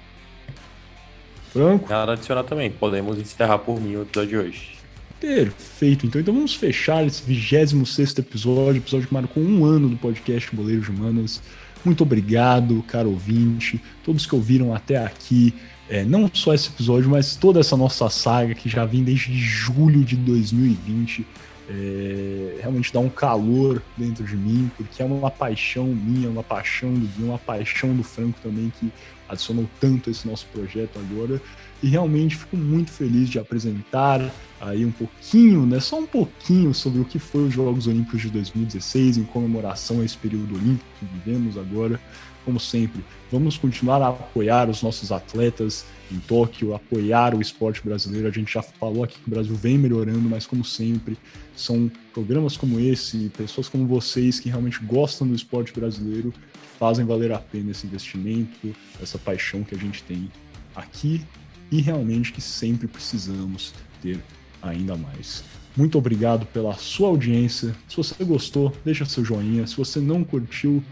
Franco? 1.51 1.89
Nada 1.89 2.13
adicionar 2.13 2.43
também. 2.43 2.69
Podemos 2.69 3.17
encerrar 3.17 3.59
por 3.59 3.79
mim 3.79 3.95
o 3.95 4.01
episódio 4.01 4.29
de 4.29 4.37
hoje. 4.37 4.79
Perfeito. 5.19 6.05
Então, 6.05 6.19
então 6.19 6.33
vamos 6.33 6.55
fechar 6.55 7.05
esse 7.05 7.23
26 7.23 8.19
episódio, 8.19 8.79
episódio 8.79 9.07
que 9.07 9.13
marcou 9.13 9.43
um 9.43 9.65
ano 9.65 9.89
do 9.89 9.97
podcast 9.97 10.53
Boleiros 10.55 10.87
Humanas. 10.87 11.41
Muito 11.83 12.03
obrigado, 12.03 12.83
caro 12.83 13.09
ouvinte, 13.09 13.81
todos 14.03 14.25
que 14.25 14.35
ouviram 14.35 14.73
até 14.73 14.97
aqui 14.97 15.53
é, 15.89 16.03
não 16.03 16.29
só 16.31 16.53
esse 16.53 16.69
episódio, 16.69 17.09
mas 17.09 17.35
toda 17.35 17.59
essa 17.59 17.75
nossa 17.75 18.09
saga 18.09 18.53
que 18.53 18.69
já 18.69 18.85
vem 18.85 19.03
desde 19.03 19.33
julho 19.35 20.03
de 20.03 20.15
2020. 20.15 21.25
É, 21.71 22.57
realmente 22.61 22.91
dá 22.91 22.99
um 22.99 23.09
calor 23.09 23.81
dentro 23.95 24.23
de 24.23 24.35
mim, 24.35 24.71
porque 24.75 25.03
é 25.03 25.05
uma 25.05 25.29
paixão 25.29 25.85
minha, 25.85 26.27
uma 26.27 26.41
paixão 26.41 26.93
do 26.93 27.05
Gui, 27.05 27.23
uma 27.23 27.37
paixão 27.37 27.95
do 27.95 28.03
Franco 28.03 28.39
também, 28.41 28.71
que 28.79 28.91
adicionou 29.27 29.69
tanto 29.79 30.09
esse 30.09 30.27
nosso 30.27 30.47
projeto 30.47 30.99
agora. 30.99 31.39
E 31.81 31.87
realmente 31.87 32.35
fico 32.35 32.57
muito 32.57 32.91
feliz 32.91 33.29
de 33.29 33.39
apresentar 33.39 34.31
aí 34.59 34.85
um 34.85 34.91
pouquinho, 34.91 35.65
né, 35.65 35.79
só 35.79 35.97
um 35.99 36.05
pouquinho 36.05 36.73
sobre 36.73 36.99
o 36.99 37.05
que 37.05 37.17
foi 37.17 37.47
os 37.47 37.53
Jogos 37.53 37.87
Olímpicos 37.87 38.21
de 38.21 38.29
2016 38.29 39.17
em 39.17 39.23
comemoração 39.23 40.01
a 40.01 40.05
esse 40.05 40.17
período 40.17 40.55
olímpico 40.55 40.89
que 40.99 41.05
vivemos 41.05 41.57
agora. 41.57 41.99
Como 42.43 42.59
sempre, 42.59 43.03
vamos 43.31 43.57
continuar 43.57 44.01
a 44.01 44.09
apoiar 44.09 44.69
os 44.69 44.81
nossos 44.81 45.11
atletas 45.11 45.85
em 46.11 46.19
Tóquio, 46.19 46.73
apoiar 46.73 47.35
o 47.35 47.41
esporte 47.41 47.81
brasileiro. 47.83 48.27
A 48.27 48.31
gente 48.31 48.53
já 48.53 48.61
falou 48.61 49.03
aqui 49.03 49.19
que 49.19 49.27
o 49.27 49.29
Brasil 49.29 49.55
vem 49.55 49.77
melhorando, 49.77 50.21
mas 50.21 50.47
como 50.47 50.65
sempre, 50.65 51.17
são 51.55 51.91
programas 52.13 52.57
como 52.57 52.79
esse, 52.79 53.29
pessoas 53.37 53.69
como 53.69 53.85
vocês 53.85 54.39
que 54.39 54.49
realmente 54.49 54.79
gostam 54.83 55.27
do 55.27 55.35
esporte 55.35 55.71
brasileiro, 55.71 56.33
fazem 56.79 57.05
valer 57.05 57.31
a 57.31 57.37
pena 57.37 57.71
esse 57.71 57.85
investimento, 57.85 58.75
essa 59.01 59.17
paixão 59.17 59.63
que 59.63 59.75
a 59.75 59.77
gente 59.77 60.01
tem 60.03 60.31
aqui 60.75 61.21
e 61.71 61.81
realmente 61.81 62.31
que 62.31 62.41
sempre 62.41 62.87
precisamos 62.87 63.73
ter 64.01 64.19
ainda 64.61 64.95
mais. 64.95 65.43
Muito 65.75 65.97
obrigado 65.97 66.45
pela 66.47 66.73
sua 66.73 67.09
audiência. 67.09 67.75
Se 67.87 67.95
você 67.95 68.23
gostou, 68.23 68.75
deixa 68.83 69.05
seu 69.05 69.23
joinha. 69.23 69.65
Se 69.67 69.77
você 69.77 69.99
não 69.99 70.23
curtiu, 70.23 70.83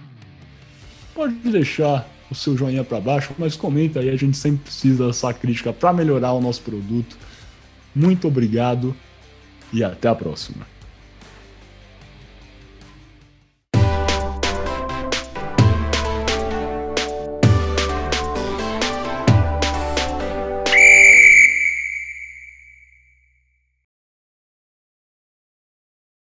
pode 1.13 1.35
deixar 1.35 2.07
o 2.29 2.35
seu 2.35 2.55
joinha 2.55 2.83
para 2.83 2.99
baixo, 2.99 3.33
mas 3.37 3.55
comenta 3.55 3.99
aí, 3.99 4.09
a 4.09 4.15
gente 4.15 4.37
sempre 4.37 4.59
precisa 4.63 5.07
dessa 5.07 5.33
crítica 5.33 5.73
para 5.73 5.93
melhorar 5.93 6.33
o 6.33 6.41
nosso 6.41 6.61
produto. 6.61 7.17
Muito 7.95 8.27
obrigado 8.27 8.95
e 9.73 9.83
até 9.83 10.07
a 10.07 10.15
próxima. 10.15 10.76